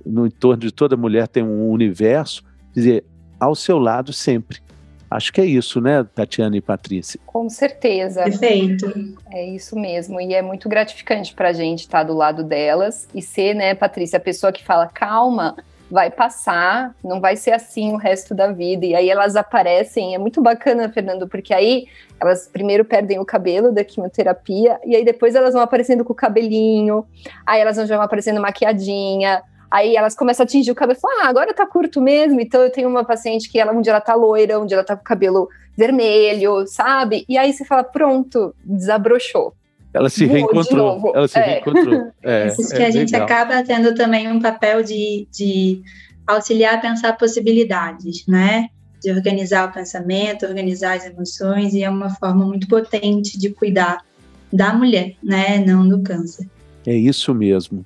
no 0.04 0.26
entorno 0.26 0.62
de 0.62 0.72
toda 0.72 0.96
mulher 0.96 1.28
tem 1.28 1.42
um 1.42 1.68
universo, 1.68 2.42
dizer, 2.72 3.04
ao 3.38 3.54
seu 3.54 3.78
lado 3.78 4.12
sempre. 4.12 4.58
Acho 5.10 5.32
que 5.32 5.40
é 5.40 5.44
isso, 5.44 5.80
né, 5.80 6.04
Tatiana 6.14 6.56
e 6.56 6.60
Patrícia? 6.60 7.20
Com 7.24 7.48
certeza. 7.48 8.24
Perfeito. 8.24 8.92
É 9.30 9.44
isso 9.44 9.78
mesmo. 9.78 10.20
E 10.20 10.34
é 10.34 10.42
muito 10.42 10.68
gratificante 10.68 11.32
para 11.32 11.50
a 11.50 11.52
gente 11.52 11.80
estar 11.80 12.02
do 12.02 12.14
lado 12.14 12.42
delas 12.42 13.08
e 13.14 13.22
ser, 13.22 13.54
né, 13.54 13.74
Patrícia, 13.74 14.16
a 14.16 14.20
pessoa 14.20 14.52
que 14.52 14.64
fala, 14.64 14.86
calma, 14.88 15.56
vai 15.90 16.10
passar, 16.10 16.94
não 17.02 17.20
vai 17.20 17.36
ser 17.36 17.52
assim 17.52 17.92
o 17.92 17.96
resto 17.96 18.34
da 18.34 18.52
vida. 18.52 18.84
E 18.84 18.94
aí 18.94 19.08
elas 19.08 19.36
aparecem, 19.36 20.14
é 20.14 20.18
muito 20.18 20.42
bacana, 20.42 20.88
Fernando, 20.88 21.28
porque 21.28 21.54
aí 21.54 21.86
elas 22.20 22.48
primeiro 22.48 22.84
perdem 22.84 23.18
o 23.18 23.24
cabelo 23.24 23.72
da 23.72 23.84
quimioterapia, 23.84 24.80
e 24.84 24.96
aí 24.96 25.04
depois 25.04 25.34
elas 25.34 25.52
vão 25.52 25.62
aparecendo 25.62 26.04
com 26.04 26.12
o 26.12 26.16
cabelinho, 26.16 27.06
aí 27.46 27.60
elas 27.60 27.76
vão 27.76 28.02
aparecendo 28.02 28.40
maquiadinha, 28.40 29.42
Aí 29.70 29.96
elas 29.96 30.14
começam 30.14 30.44
a 30.44 30.46
atingir 30.46 30.70
o 30.70 30.74
cabelo 30.74 30.98
e 30.98 31.00
falam, 31.00 31.24
ah, 31.24 31.28
agora 31.28 31.52
tá 31.52 31.66
curto 31.66 32.00
mesmo. 32.00 32.40
Então 32.40 32.62
eu 32.62 32.70
tenho 32.70 32.88
uma 32.88 33.04
paciente 33.04 33.50
que 33.50 33.58
ela, 33.58 33.72
um 33.72 33.80
dia 33.80 33.92
ela 33.92 34.00
tá 34.00 34.14
loira, 34.14 34.60
um 34.60 34.66
dia 34.66 34.76
ela 34.76 34.84
tá 34.84 34.94
com 34.96 35.02
o 35.02 35.04
cabelo 35.04 35.48
vermelho, 35.76 36.66
sabe? 36.66 37.24
E 37.28 37.36
aí 37.36 37.52
você 37.52 37.64
fala, 37.64 37.84
pronto, 37.84 38.54
desabrochou. 38.64 39.54
Ela 39.92 40.10
se 40.10 40.26
reencontrou. 40.26 41.12
Ela 41.14 41.28
se 41.28 41.38
é. 41.38 41.42
reencontrou. 41.42 42.12
É, 42.22 42.48
Isso 42.48 42.68
que 42.68 42.82
é 42.82 42.86
a 42.86 42.90
gente 42.90 43.12
legal. 43.12 43.26
acaba 43.26 43.62
tendo 43.62 43.94
também 43.94 44.30
um 44.30 44.40
papel 44.40 44.82
de, 44.82 45.26
de 45.32 45.80
auxiliar 46.26 46.74
a 46.74 46.78
pensar 46.78 47.16
possibilidades, 47.16 48.26
né? 48.26 48.68
De 49.02 49.10
organizar 49.10 49.68
o 49.68 49.72
pensamento, 49.72 50.44
organizar 50.44 50.96
as 50.96 51.06
emoções, 51.06 51.72
e 51.72 51.82
é 51.82 51.88
uma 51.88 52.10
forma 52.10 52.44
muito 52.44 52.66
potente 52.68 53.38
de 53.38 53.50
cuidar 53.50 54.04
da 54.52 54.74
mulher, 54.74 55.14
né? 55.22 55.58
Não 55.58 55.88
do 55.88 56.02
câncer. 56.02 56.46
É 56.86 56.94
isso 56.94 57.34
mesmo. 57.34 57.84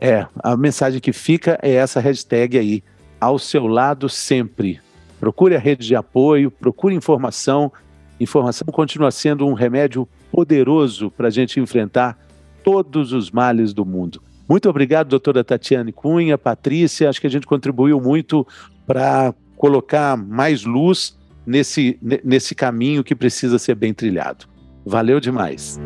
É, 0.00 0.26
a 0.42 0.56
mensagem 0.56 1.00
que 1.00 1.12
fica 1.12 1.58
é 1.62 1.72
essa 1.72 2.00
hashtag 2.00 2.58
aí, 2.58 2.84
ao 3.20 3.38
seu 3.38 3.66
lado 3.66 4.08
sempre. 4.08 4.80
Procure 5.18 5.56
a 5.56 5.58
rede 5.58 5.86
de 5.86 5.96
apoio, 5.96 6.50
procure 6.50 6.94
informação. 6.94 7.72
Informação 8.20 8.66
continua 8.72 9.10
sendo 9.10 9.46
um 9.46 9.54
remédio 9.54 10.06
poderoso 10.30 11.10
para 11.10 11.28
a 11.28 11.30
gente 11.30 11.58
enfrentar 11.58 12.18
todos 12.62 13.12
os 13.12 13.30
males 13.30 13.72
do 13.72 13.84
mundo. 13.84 14.20
Muito 14.48 14.68
obrigado, 14.68 15.08
doutora 15.08 15.42
Tatiane 15.42 15.92
Cunha, 15.92 16.36
Patrícia. 16.36 17.08
Acho 17.08 17.20
que 17.20 17.26
a 17.26 17.30
gente 17.30 17.46
contribuiu 17.46 18.00
muito 18.00 18.46
para 18.86 19.34
colocar 19.56 20.16
mais 20.16 20.64
luz 20.64 21.16
nesse, 21.46 21.98
nesse 22.24 22.54
caminho 22.54 23.02
que 23.02 23.14
precisa 23.14 23.58
ser 23.58 23.74
bem 23.74 23.94
trilhado. 23.94 24.46
Valeu 24.84 25.18
demais. 25.18 25.80